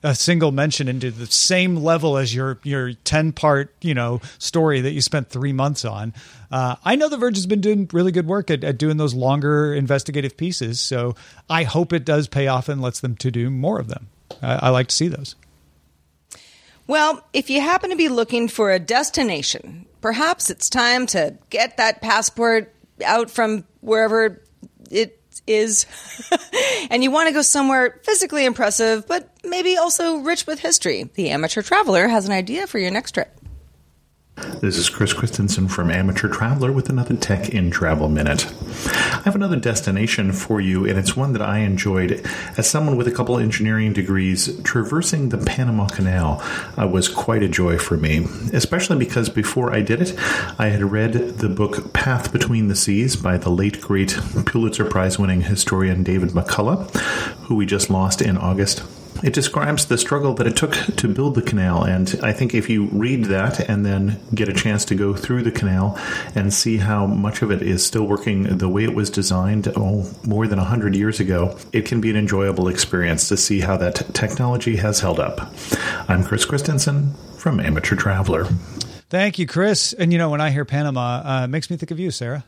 a 0.04 0.16
single 0.16 0.52
mention 0.52 0.88
into 0.88 1.12
the 1.12 1.28
same 1.28 1.76
level 1.78 2.18
as 2.18 2.34
your 2.34 2.60
your 2.64 2.94
ten 2.94 3.32
part 3.32 3.74
you 3.82 3.94
know 3.94 4.22
story 4.40 4.82
that 4.82 4.92
you 4.92 5.02
spent 5.02 5.30
three 5.30 5.54
months 5.54 5.86
on. 5.86 6.14
Uh, 6.52 6.76
I 6.84 6.96
know 6.96 7.10
The 7.10 7.18
Verge 7.18 7.36
has 7.36 7.46
been 7.46 7.62
doing 7.62 7.90
really 7.92 8.12
good 8.12 8.28
work 8.28 8.50
at, 8.50 8.64
at 8.64 8.78
doing 8.78 8.98
those 8.98 9.14
longer 9.14 9.74
investigative 9.74 10.38
pieces, 10.38 10.80
so 10.80 11.16
I 11.50 11.64
hope 11.64 11.94
it 11.94 12.06
does 12.06 12.28
pay 12.28 12.48
off 12.48 12.70
and 12.70 12.82
lets 12.82 13.00
them 13.00 13.16
to 13.18 13.32
do 13.32 13.50
more 13.50 13.80
of 13.80 13.88
them. 13.88 14.08
I, 14.42 14.68
I 14.68 14.70
like 14.70 14.88
to 14.88 14.96
see 14.96 15.08
those. 15.08 15.36
Well, 16.88 17.22
if 17.34 17.50
you 17.50 17.60
happen 17.60 17.90
to 17.90 17.98
be 17.98 18.08
looking 18.08 18.48
for 18.48 18.72
a 18.72 18.80
destination, 18.80 19.86
perhaps 20.00 20.50
it's 20.50 20.70
time 20.70 21.06
to 21.08 21.38
get 21.50 21.78
that 21.78 22.02
passport 22.02 22.74
out 23.06 23.30
from 23.30 23.66
wherever 23.82 24.42
it 24.90 25.20
is. 25.48 25.86
and 26.90 27.04
you 27.04 27.12
want 27.12 27.28
to 27.28 27.34
go 27.34 27.42
somewhere 27.42 28.00
physically 28.04 28.46
impressive, 28.46 29.08
but 29.08 29.30
maybe 29.44 29.78
also 29.78 30.18
rich 30.18 30.46
with 30.46 30.60
history. 30.60 31.10
The 31.16 31.30
Amateur 31.30 31.62
Traveler 31.62 32.08
has 32.08 32.26
an 32.26 32.32
idea 32.32 32.68
for 32.68 32.80
your 32.80 32.92
next 32.92 33.12
trip. 33.12 33.37
This 34.38 34.78
is 34.78 34.88
Chris 34.88 35.14
Christensen 35.14 35.68
from 35.68 35.90
Amateur 35.90 36.28
Traveler 36.28 36.72
with 36.72 36.90
another 36.90 37.16
Tech 37.16 37.50
in 37.50 37.72
Travel 37.72 38.08
Minute. 38.08 38.46
I 38.86 39.22
have 39.24 39.36
another 39.36 39.56
destination 39.56 40.32
for 40.32 40.62
you, 40.62 40.86
and 40.86 40.98
it's 40.98 41.16
one 41.16 41.34
that 41.34 41.42
I 41.42 41.60
enjoyed 41.60 42.24
as 42.56 42.70
someone 42.70 42.98
with 42.98 43.08
a 43.08 43.12
couple 43.12 43.40
engineering 43.40 43.94
degrees. 43.94 44.60
Traversing 44.62 45.30
the 45.30 45.40
Panama 45.40 45.88
Canal 45.88 46.40
uh, 46.80 46.88
was 46.88 47.10
quite 47.10 47.42
a 47.42 47.48
joy 47.48 47.80
for 47.80 47.98
me, 47.98 48.28
especially 48.54 48.98
because 48.98 49.30
before 49.30 49.74
I 49.74 49.82
did 49.82 50.04
it, 50.04 50.14
I 50.60 50.68
had 50.68 50.84
read 50.84 51.14
the 51.14 51.50
book 51.50 51.92
Path 51.94 52.32
Between 52.32 52.68
the 52.68 52.76
Seas 52.76 53.16
by 53.16 53.38
the 53.38 53.50
late, 53.50 53.82
great 53.82 54.20
Pulitzer 54.46 54.86
Prize 54.86 55.18
winning 55.18 55.42
historian 55.42 56.04
David 56.04 56.30
McCullough, 56.30 56.96
who 57.46 57.56
we 57.56 57.66
just 57.66 57.90
lost 57.90 58.22
in 58.22 58.38
August. 58.38 58.84
It 59.24 59.34
describes 59.34 59.88
the 59.88 59.98
struggle 59.98 60.34
that 60.36 60.46
it 60.48 60.56
took 60.56 60.74
to 60.74 61.08
build 61.08 61.36
the 61.36 61.42
canal, 61.42 61.84
and 61.84 62.20
I 62.22 62.32
think 62.34 62.54
if 62.54 62.70
you 62.70 62.86
read 62.92 63.26
that 63.26 63.60
and 63.68 63.86
then 63.86 64.20
get 64.34 64.48
a 64.48 64.54
chance 64.54 64.86
to 64.86 64.96
go 64.96 65.14
through 65.16 65.42
the 65.44 65.52
canal 65.52 65.98
and 66.36 66.54
see 66.54 66.78
how 66.78 67.08
much 67.08 67.42
of 67.42 67.50
it 67.52 67.62
is 67.64 67.84
still 67.86 68.04
working 68.06 68.58
the 68.58 68.70
way 68.70 68.84
it 68.84 68.94
was 68.94 69.10
designed 69.10 69.68
oh, 69.76 70.10
more 70.26 70.46
than 70.48 70.60
100 70.60 70.96
years 70.96 71.20
ago, 71.20 71.58
it 71.74 71.86
can 71.86 72.00
be 72.00 72.10
an 72.12 72.16
enjoyable 72.16 72.68
experience 72.68 73.28
to 73.30 73.38
see 73.38 73.60
how 73.60 73.76
that 73.78 73.96
t- 73.96 74.06
technology 74.14 74.76
has 74.78 75.00
held 75.00 75.20
up. 75.20 75.52
I'm 76.08 76.24
Chris 76.24 76.46
Christensen 76.46 77.14
from 77.38 77.60
Amateur 77.60 77.96
Traveler. 77.96 78.46
Thank 79.10 79.40
you, 79.40 79.48
Chris. 79.48 79.94
And 79.94 80.12
you 80.14 80.20
know, 80.20 80.30
when 80.30 80.42
I 80.42 80.52
hear 80.52 80.64
Panama, 80.64 81.22
uh, 81.26 81.44
it 81.46 81.48
makes 81.48 81.70
me 81.72 81.78
think 81.78 81.92
of 81.92 82.00
you, 82.00 82.12
Sarah, 82.12 82.46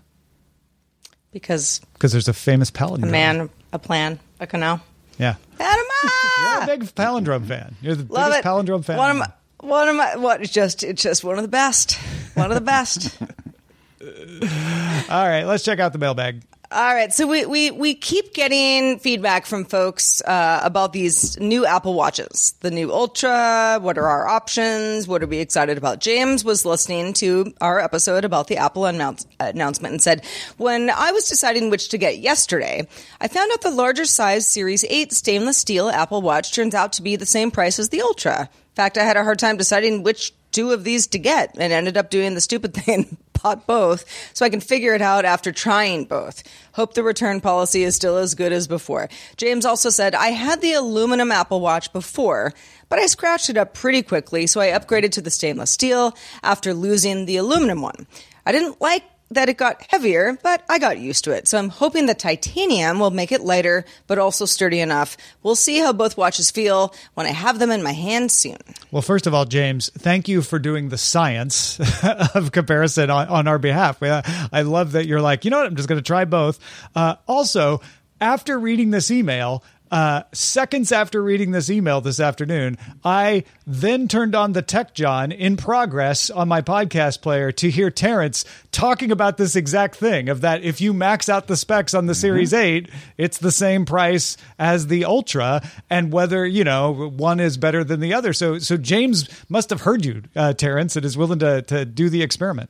Because 1.31 1.79
because 1.93 2.11
there's 2.11 2.27
a 2.27 2.33
famous 2.33 2.69
paladin. 2.69 3.05
a 3.05 3.07
palindrome. 3.07 3.11
man, 3.11 3.49
a 3.73 3.79
plan, 3.79 4.19
a 4.39 4.47
canal. 4.47 4.81
yeah. 5.17 5.35
Panama! 5.57 5.78
You're 6.03 6.61
a 6.63 6.65
big 6.65 6.83
palindrome 6.95 7.45
fan. 7.47 7.75
You're 7.81 7.95
the 7.95 8.11
Love 8.13 8.31
biggest 8.31 8.39
it. 8.39 8.45
palindrome 8.47 8.85
fan. 8.85 8.97
One 8.97 9.11
of 9.11 9.17
my, 9.17 9.31
one 9.59 9.87
of 9.89 9.95
my, 9.95 10.15
what? 10.15 10.41
It's 10.41 10.51
just, 10.51 10.83
it's 10.83 11.01
just 11.01 11.23
one 11.23 11.37
of 11.37 11.41
the 11.43 11.49
best. 11.49 11.93
One 12.35 12.51
of 12.51 12.55
the 12.55 12.61
best. 12.61 13.17
All 14.01 15.27
right, 15.27 15.43
let's 15.43 15.63
check 15.63 15.79
out 15.79 15.91
the 15.93 15.99
mailbag. 15.99 16.43
All 16.71 16.93
right, 16.93 17.11
so 17.11 17.25
we, 17.25 17.47
we, 17.47 17.71
we 17.71 17.95
keep 17.95 18.35
getting 18.35 18.99
feedback 18.99 19.47
from 19.47 19.65
folks 19.65 20.21
uh, 20.21 20.61
about 20.63 20.93
these 20.93 21.35
new 21.39 21.65
Apple 21.65 21.95
Watches, 21.95 22.53
the 22.59 22.69
new 22.69 22.93
Ultra. 22.93 23.79
What 23.81 23.97
are 23.97 24.05
our 24.05 24.27
options? 24.27 25.07
What 25.07 25.23
are 25.23 25.25
we 25.27 25.39
excited 25.39 25.79
about? 25.79 25.99
James 25.99 26.45
was 26.45 26.65
listening 26.65 27.13
to 27.13 27.55
our 27.59 27.79
episode 27.79 28.23
about 28.23 28.49
the 28.49 28.57
Apple 28.57 28.85
announce- 28.85 29.25
announcement 29.39 29.93
and 29.93 30.01
said, 30.03 30.23
"When 30.57 30.91
I 30.91 31.11
was 31.11 31.27
deciding 31.27 31.71
which 31.71 31.89
to 31.89 31.97
get 31.97 32.19
yesterday, 32.19 32.87
I 33.19 33.27
found 33.29 33.51
out 33.51 33.61
the 33.61 33.71
larger 33.71 34.05
size 34.05 34.45
Series 34.45 34.85
8 34.87 35.11
stainless 35.11 35.57
steel 35.57 35.89
Apple 35.89 36.21
Watch 36.21 36.53
turns 36.53 36.75
out 36.75 36.93
to 36.93 37.01
be 37.01 37.15
the 37.15 37.25
same 37.25 37.49
price 37.49 37.79
as 37.79 37.89
the 37.89 38.03
Ultra. 38.03 38.41
In 38.41 38.75
fact, 38.75 38.99
I 38.99 39.05
had 39.05 39.17
a 39.17 39.23
hard 39.23 39.39
time 39.39 39.57
deciding 39.57 40.03
which 40.03 40.33
two 40.51 40.71
of 40.71 40.83
these 40.83 41.07
to 41.07 41.19
get 41.19 41.55
and 41.57 41.73
ended 41.73 41.97
up 41.97 42.09
doing 42.09 42.35
the 42.35 42.41
stupid 42.41 42.73
thing 42.75 43.17
bought 43.41 43.65
both 43.65 44.05
so 44.33 44.45
I 44.45 44.49
can 44.49 44.59
figure 44.59 44.93
it 44.93 45.01
out 45.01 45.25
after 45.25 45.51
trying 45.51 46.05
both. 46.05 46.43
Hope 46.73 46.93
the 46.93 47.03
return 47.03 47.41
policy 47.41 47.83
is 47.83 47.95
still 47.95 48.17
as 48.17 48.35
good 48.35 48.51
as 48.51 48.67
before. 48.67 49.09
James 49.37 49.65
also 49.65 49.89
said, 49.89 50.15
I 50.15 50.27
had 50.27 50.61
the 50.61 50.73
aluminum 50.73 51.31
Apple 51.31 51.61
Watch 51.61 51.91
before, 51.93 52.53
but 52.89 52.99
I 52.99 53.05
scratched 53.07 53.49
it 53.49 53.57
up 53.57 53.73
pretty 53.73 54.01
quickly, 54.01 54.47
so 54.47 54.61
I 54.61 54.67
upgraded 54.67 55.11
to 55.13 55.21
the 55.21 55.31
stainless 55.31 55.71
steel 55.71 56.15
after 56.43 56.73
losing 56.73 57.25
the 57.25 57.37
aluminum 57.37 57.81
one. 57.81 58.07
I 58.45 58.51
didn't 58.51 58.81
like 58.81 59.03
that 59.31 59.49
it 59.49 59.57
got 59.57 59.83
heavier, 59.89 60.37
but 60.41 60.63
I 60.67 60.79
got 60.79 60.99
used 60.99 61.23
to 61.25 61.31
it. 61.31 61.47
So 61.47 61.57
I'm 61.57 61.69
hoping 61.69 62.05
the 62.05 62.13
titanium 62.13 62.99
will 62.99 63.11
make 63.11 63.31
it 63.31 63.41
lighter, 63.41 63.85
but 64.07 64.17
also 64.17 64.45
sturdy 64.45 64.79
enough. 64.79 65.17
We'll 65.43 65.55
see 65.55 65.79
how 65.79 65.93
both 65.93 66.17
watches 66.17 66.51
feel 66.51 66.93
when 67.13 67.25
I 67.25 67.31
have 67.31 67.59
them 67.59 67.71
in 67.71 67.83
my 67.83 67.91
hand 67.91 68.31
soon. 68.31 68.57
Well, 68.91 69.01
first 69.01 69.27
of 69.27 69.33
all, 69.33 69.45
James, 69.45 69.89
thank 69.97 70.27
you 70.27 70.41
for 70.41 70.57
doing 70.57 70.89
the 70.89 70.97
science 70.97 71.79
of 72.35 72.51
comparison 72.51 73.09
on, 73.09 73.27
on 73.27 73.47
our 73.47 73.59
behalf. 73.59 74.01
I 74.01 74.61
love 74.63 74.93
that 74.93 75.05
you're 75.05 75.21
like, 75.21 75.45
you 75.45 75.51
know 75.51 75.57
what, 75.57 75.67
I'm 75.67 75.75
just 75.75 75.89
going 75.89 76.01
to 76.01 76.05
try 76.05 76.25
both. 76.25 76.59
Uh, 76.95 77.15
also, 77.27 77.81
after 78.21 78.59
reading 78.59 78.91
this 78.91 79.11
email, 79.11 79.63
uh, 79.91 80.23
seconds 80.33 80.91
after 80.91 81.21
reading 81.21 81.51
this 81.51 81.69
email 81.69 81.99
this 82.01 82.19
afternoon, 82.19 82.77
I 83.03 83.43
then 83.65 84.07
turned 84.07 84.35
on 84.35 84.53
the 84.53 84.61
Tech 84.61 84.93
Jawn 84.93 85.31
in 85.31 85.57
progress 85.57 86.29
on 86.29 86.47
my 86.47 86.61
podcast 86.61 87.21
player 87.21 87.51
to 87.53 87.69
hear 87.71 87.89
Terrance 87.89 88.45
talking 88.71 89.11
about 89.11 89.37
this 89.37 89.55
exact 89.55 89.95
thing 89.95 90.29
of 90.29 90.41
that 90.41 90.63
if 90.63 90.79
you 90.79 90.93
max 90.93 91.27
out 91.27 91.47
the 91.47 91.57
specs 91.57 91.93
on 91.93 92.05
the 92.05 92.13
Mm-hmm. 92.19 92.19
Series 92.19 92.53
8, 92.53 92.89
it's 93.17 93.37
the 93.37 93.51
same 93.51 93.85
price 93.85 94.35
as 94.57 94.87
the 94.87 95.05
Ultra, 95.05 95.61
and 95.89 96.11
whether, 96.11 96.45
you 96.45 96.63
know, 96.63 97.09
one 97.09 97.39
is 97.39 97.57
better 97.57 97.83
than 97.83 97.99
the 97.99 98.13
other. 98.13 98.33
So, 98.33 98.59
so 98.59 98.77
James 98.77 99.29
must 99.47 99.69
have 99.69 99.81
heard 99.81 100.05
you, 100.05 100.23
uh, 100.35 100.53
Terrance, 100.53 100.95
and 100.95 101.05
is 101.05 101.17
willing 101.17 101.39
to, 101.39 101.61
to 101.63 101.85
do 101.85 102.09
the 102.09 102.21
experiment. 102.21 102.69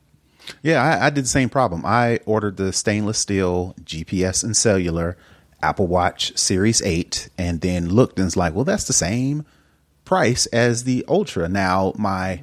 Yeah, 0.62 0.82
I, 0.82 1.06
I 1.06 1.10
did 1.10 1.24
the 1.24 1.28
same 1.28 1.48
problem. 1.48 1.84
I 1.84 2.20
ordered 2.26 2.56
the 2.56 2.72
stainless 2.72 3.18
steel 3.18 3.74
GPS 3.82 4.44
and 4.44 4.56
cellular 4.56 5.16
Apple 5.62 5.86
Watch 5.86 6.36
Series 6.38 6.82
8 6.82 7.28
and 7.38 7.60
then 7.60 7.88
looked 7.88 8.18
and 8.18 8.26
was 8.26 8.36
like, 8.36 8.54
well, 8.54 8.64
that's 8.64 8.86
the 8.86 8.92
same 8.92 9.44
price 10.04 10.46
as 10.46 10.84
the 10.84 11.04
Ultra. 11.08 11.48
Now, 11.48 11.92
my 11.96 12.42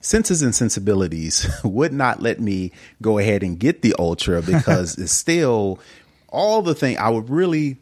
senses 0.00 0.42
and 0.42 0.54
sensibilities 0.54 1.48
would 1.64 1.92
not 1.92 2.22
let 2.22 2.40
me 2.40 2.72
go 3.02 3.18
ahead 3.18 3.42
and 3.42 3.58
get 3.58 3.82
the 3.82 3.94
Ultra 3.98 4.42
because 4.46 4.98
it's 4.98 5.12
still 5.12 5.78
all 6.28 6.62
the 6.62 6.74
thing 6.74 6.98
I 6.98 7.08
would 7.08 7.30
really 7.30 7.78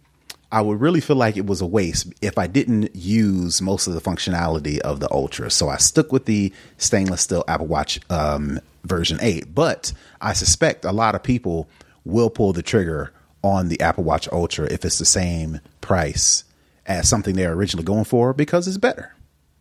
I 0.53 0.61
would 0.61 0.81
really 0.81 1.01
feel 1.01 1.17
like 1.17 1.37
it 1.37 1.47
was 1.47 1.61
a 1.61 1.67
waste 1.67 2.13
if 2.23 2.39
I 2.39 2.47
didn't 2.47 2.95
use 2.95 3.61
most 3.61 3.89
of 3.89 3.95
the 3.95 4.01
functionality 4.01 4.79
of 4.79 5.01
the 5.01 5.11
Ultra. 5.11 5.51
So 5.51 5.69
I 5.69 5.79
stuck 5.79 6.13
with 6.13 6.27
the 6.27 6.53
stainless 6.79 7.23
steel 7.23 7.43
Apple 7.49 7.67
Watch 7.67 7.99
um, 8.09 8.61
version 8.85 9.19
8. 9.21 9.53
But 9.53 9.93
I 10.21 10.33
suspect 10.33 10.85
a 10.85 10.93
lot 10.93 11.17
of 11.17 11.25
people 11.25 11.69
will 12.05 12.31
pull 12.31 12.53
the 12.53 12.63
trigger 12.63 13.13
on 13.45 13.69
the 13.69 13.81
Apple 13.81 14.03
Watch 14.03 14.27
Ultra 14.33 14.67
if 14.73 14.85
it's 14.85 14.99
the 14.99 15.05
same 15.05 15.61
price 15.83 16.45
as 16.87 17.09
something 17.09 17.37
they're 17.37 17.53
originally 17.53 17.85
going 17.85 18.05
for 18.05 18.33
because 18.33 18.67
it's 18.67 18.79
better. 18.79 19.15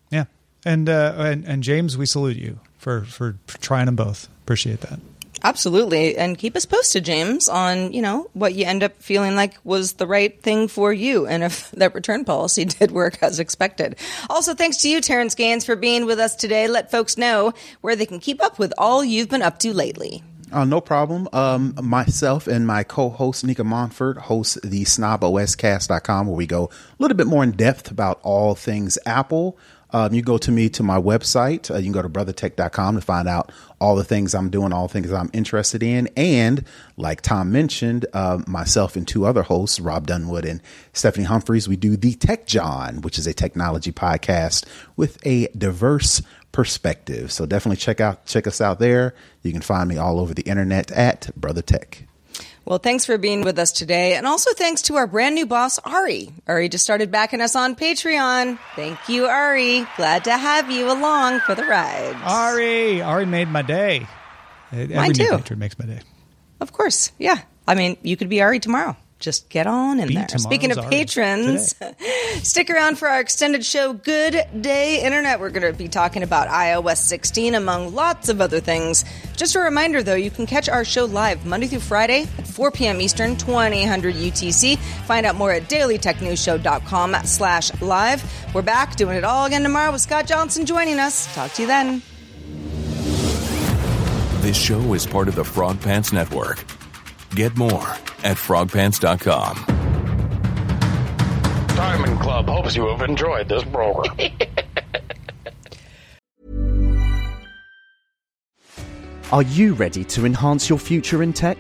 Yeah. 0.09 0.25
And, 0.65 0.87
uh, 0.87 1.13
and, 1.17 1.45
and 1.45 1.61
James, 1.61 1.97
we 1.97 2.05
salute 2.05 2.37
you 2.37 2.59
for, 2.77 3.01
for 3.01 3.35
trying 3.47 3.87
them 3.87 3.97
both. 3.97 4.29
Appreciate 4.43 4.81
that. 4.81 4.99
Absolutely. 5.45 6.15
And 6.15 6.37
keep 6.37 6.55
us 6.55 6.65
posted, 6.65 7.03
James, 7.03 7.49
on, 7.49 7.91
you 7.91 8.01
know, 8.01 8.29
what 8.31 8.53
you 8.53 8.65
end 8.65 8.81
up 8.81 8.95
feeling 9.01 9.35
like 9.35 9.55
was 9.65 9.93
the 9.93 10.07
right 10.07 10.41
thing 10.41 10.69
for 10.69 10.93
you 10.93 11.27
and 11.27 11.43
if 11.43 11.69
that 11.77 11.93
return 11.93 12.23
policy 12.23 12.63
did 12.65 12.91
work 12.91 13.21
as 13.21 13.39
expected. 13.39 13.97
Also, 14.29 14.53
thanks 14.53 14.77
to 14.77 14.89
you, 14.89 15.01
Terrance 15.01 15.35
Gaines, 15.35 15.65
for 15.65 15.75
being 15.75 16.05
with 16.05 16.19
us 16.19 16.37
today. 16.37 16.69
Let 16.69 16.91
folks 16.91 17.17
know 17.17 17.53
where 17.81 17.97
they 17.97 18.05
can 18.05 18.21
keep 18.21 18.41
up 18.41 18.57
with 18.57 18.73
all 18.77 19.03
you've 19.03 19.29
been 19.29 19.41
up 19.41 19.59
to 19.59 19.73
lately. 19.73 20.23
Uh, 20.53 20.65
no 20.65 20.79
problem. 20.79 21.27
Um, 21.33 21.73
myself 21.81 22.45
and 22.45 22.67
my 22.67 22.83
co-host 22.83 23.43
Nika 23.43 23.63
Monfort 23.63 24.17
host 24.17 24.59
the 24.61 24.83
snoboscast.com 24.83 26.27
where 26.27 26.35
we 26.35 26.45
go 26.45 26.65
a 26.65 26.95
little 26.99 27.17
bit 27.17 27.25
more 27.25 27.43
in 27.43 27.51
depth 27.51 27.89
about 27.89 28.19
all 28.21 28.53
things 28.53 28.99
Apple. 29.03 29.57
Um, 29.93 30.13
you 30.13 30.21
go 30.21 30.37
to 30.39 30.51
me 30.51 30.69
to 30.69 30.83
my 30.83 30.99
website. 30.99 31.69
Uh, 31.71 31.77
you 31.77 31.83
can 31.83 31.91
go 31.91 32.01
to 32.01 32.09
brothertech.com 32.09 32.95
to 32.95 33.01
find 33.01 33.27
out 33.27 33.51
all 33.79 33.95
the 33.95 34.03
things 34.03 34.33
I'm 34.33 34.49
doing, 34.49 34.73
all 34.73 34.87
the 34.87 34.93
things 34.93 35.11
I'm 35.11 35.29
interested 35.33 35.83
in. 35.83 36.09
And 36.17 36.65
like 36.97 37.21
Tom 37.21 37.51
mentioned, 37.51 38.05
uh, 38.13 38.41
myself 38.47 38.95
and 38.95 39.07
two 39.07 39.25
other 39.25 39.43
hosts, 39.43 39.79
Rob 39.79 40.07
Dunwood 40.07 40.45
and 40.45 40.61
Stephanie 40.93 41.25
Humphreys, 41.25 41.67
we 41.67 41.75
do 41.75 41.95
the 41.95 42.15
Tech 42.15 42.47
Jawn, 42.47 43.01
which 43.01 43.17
is 43.17 43.27
a 43.27 43.33
technology 43.33 43.91
podcast 43.91 44.65
with 44.95 45.17
a 45.25 45.47
diverse 45.57 46.21
perspective. 46.51 47.31
So 47.31 47.45
definitely 47.45 47.77
check 47.77 47.99
out 47.99 48.25
check 48.25 48.47
us 48.47 48.61
out 48.61 48.79
there. 48.79 49.13
You 49.41 49.51
can 49.51 49.61
find 49.61 49.89
me 49.89 49.97
all 49.97 50.19
over 50.19 50.33
the 50.33 50.43
internet 50.43 50.91
at 50.91 51.29
Brother 51.35 51.61
Tech. 51.61 52.07
Well, 52.65 52.79
thanks 52.79 53.05
for 53.05 53.17
being 53.17 53.41
with 53.41 53.59
us 53.59 53.71
today. 53.73 54.15
And 54.15 54.25
also 54.25 54.53
thanks 54.53 54.83
to 54.83 54.95
our 54.95 55.05
brand 55.05 55.35
new 55.35 55.45
boss, 55.45 55.79
Ari. 55.79 56.29
Ari 56.47 56.69
just 56.69 56.83
started 56.83 57.11
backing 57.11 57.41
us 57.41 57.55
on 57.57 57.75
Patreon. 57.75 58.57
Thank 58.75 59.09
you, 59.09 59.25
Ari. 59.25 59.85
Glad 59.97 60.23
to 60.25 60.31
have 60.37 60.71
you 60.71 60.89
along 60.89 61.41
for 61.41 61.55
the 61.55 61.63
ride. 61.65 62.15
Ari, 62.23 63.01
Ari 63.01 63.25
made 63.25 63.49
my 63.49 63.63
day. 63.63 64.07
Every 64.71 64.95
Mine 64.95 65.07
new 65.09 65.13
too. 65.13 65.37
patron 65.37 65.59
makes 65.59 65.77
my 65.77 65.85
day. 65.85 65.99
Of 66.61 66.71
course. 66.71 67.11
Yeah. 67.19 67.37
I 67.67 67.75
mean, 67.75 67.97
you 68.01 68.15
could 68.15 68.29
be 68.29 68.41
Ari 68.41 68.59
tomorrow. 68.59 68.95
Just 69.23 69.47
get 69.47 69.67
on 69.67 70.01
in 70.01 70.09
Be 70.09 70.15
there. 70.15 70.27
Speaking 70.27 70.71
of 70.71 70.89
patrons, 70.89 71.73
stick 72.43 72.69
around 72.69 72.97
for 72.97 73.07
our 73.07 73.21
extended 73.21 73.63
show, 73.63 73.93
Good 73.93 74.43
Day 74.59 75.01
Internet. 75.01 75.39
We're 75.39 75.49
going 75.49 75.71
to 75.71 75.77
be 75.77 75.87
talking 75.87 76.23
about 76.23 76.49
iOS 76.49 76.97
16, 76.97 77.55
among 77.55 77.95
lots 77.95 78.27
of 78.27 78.41
other 78.41 78.59
things. 78.59 79.05
Just 79.37 79.55
a 79.55 79.61
reminder, 79.61 80.03
though, 80.03 80.13
you 80.13 80.29
can 80.29 80.45
catch 80.45 80.67
our 80.67 80.83
show 80.83 81.05
live 81.05 81.45
Monday 81.45 81.67
through 81.67 81.79
Friday 81.79 82.27
at 82.37 82.45
4 82.45 82.71
p.m. 82.71 82.99
Eastern, 82.99 83.37
2000 83.37 83.71
UTC. 83.71 84.77
Find 84.77 85.25
out 85.25 85.35
more 85.35 85.53
at 85.53 85.69
dailytechnewsshow.com 85.69 87.15
slash 87.23 87.81
live. 87.81 88.53
We're 88.53 88.61
back 88.61 88.97
doing 88.97 89.15
it 89.15 89.23
all 89.23 89.45
again 89.45 89.63
tomorrow 89.63 89.93
with 89.93 90.01
Scott 90.01 90.27
Johnson 90.27 90.65
joining 90.65 90.99
us. 90.99 91.33
Talk 91.33 91.53
to 91.53 91.61
you 91.61 91.67
then. 91.69 92.01
This 94.41 94.57
show 94.57 94.93
is 94.93 95.07
part 95.07 95.29
of 95.29 95.35
the 95.35 95.45
Frog 95.45 95.79
Pants 95.79 96.11
Network. 96.11 96.65
Get 97.35 97.57
more 97.57 97.87
at 98.23 98.37
frogpants.com. 98.37 99.65
Diamond 101.75 102.19
Club 102.19 102.47
hopes 102.47 102.75
you 102.75 102.87
have 102.87 103.01
enjoyed 103.01 103.49
this 103.49 103.63
program. 103.63 104.15
Are 109.31 109.41
you 109.41 109.73
ready 109.73 110.03
to 110.03 110.27
enhance 110.27 110.69
your 110.69 110.77
future 110.77 111.23
in 111.23 111.33
tech? 111.33 111.57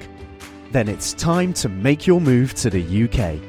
Then 0.71 0.87
it's 0.87 1.13
time 1.13 1.53
to 1.53 1.69
make 1.69 2.05
your 2.05 2.21
move 2.21 2.53
to 2.55 2.69
the 2.69 2.83
UK, 3.05 3.39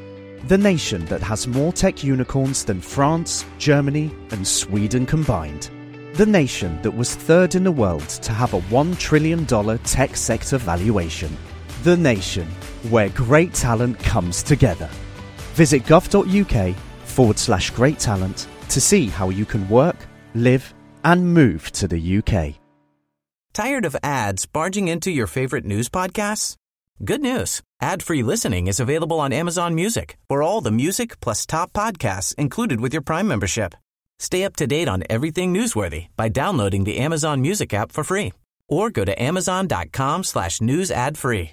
the 0.48 0.56
nation 0.56 1.04
that 1.06 1.20
has 1.20 1.46
more 1.46 1.74
tech 1.74 2.02
unicorns 2.02 2.64
than 2.64 2.80
France, 2.80 3.44
Germany, 3.58 4.10
and 4.30 4.48
Sweden 4.48 5.04
combined. 5.04 5.68
The 6.14 6.24
nation 6.24 6.80
that 6.80 6.92
was 6.92 7.14
third 7.14 7.54
in 7.54 7.64
the 7.64 7.72
world 7.72 8.08
to 8.08 8.32
have 8.32 8.54
a 8.54 8.60
$1 8.62 8.98
trillion 8.98 9.44
tech 9.44 10.16
sector 10.16 10.56
valuation. 10.56 11.36
The 11.84 11.96
nation 11.98 12.46
where 12.88 13.10
great 13.10 13.52
talent 13.52 13.98
comes 13.98 14.42
together. 14.42 14.88
Visit 15.52 15.84
gov.uk 15.84 16.74
forward 17.04 17.38
slash 17.38 17.70
great 17.72 17.98
talent 17.98 18.48
to 18.70 18.80
see 18.80 19.08
how 19.08 19.28
you 19.28 19.44
can 19.44 19.68
work, 19.68 19.96
live, 20.34 20.72
and 21.04 21.34
move 21.34 21.70
to 21.72 21.86
the 21.86 22.18
UK. 22.18 22.54
Tired 23.52 23.84
of 23.84 23.94
ads 24.02 24.46
barging 24.46 24.88
into 24.88 25.10
your 25.10 25.26
favorite 25.26 25.66
news 25.66 25.90
podcasts? 25.90 26.56
Good 27.04 27.20
news. 27.20 27.60
Ad-free 27.82 28.22
listening 28.22 28.66
is 28.66 28.80
available 28.80 29.20
on 29.20 29.34
Amazon 29.34 29.74
Music 29.74 30.16
for 30.26 30.42
all 30.42 30.62
the 30.62 30.72
music 30.72 31.20
plus 31.20 31.44
top 31.44 31.74
podcasts 31.74 32.34
included 32.36 32.80
with 32.80 32.94
your 32.94 33.02
Prime 33.02 33.28
membership. 33.28 33.74
Stay 34.18 34.44
up 34.44 34.56
to 34.56 34.66
date 34.66 34.88
on 34.88 35.04
everything 35.10 35.52
newsworthy 35.52 36.06
by 36.16 36.30
downloading 36.30 36.84
the 36.84 36.96
Amazon 36.96 37.42
Music 37.42 37.74
app 37.74 37.92
for 37.92 38.04
free 38.04 38.32
or 38.70 38.88
go 38.88 39.04
to 39.04 39.22
amazon.com 39.22 40.24
slash 40.24 40.62
news 40.62 40.90
ad 40.90 41.18
free. 41.18 41.52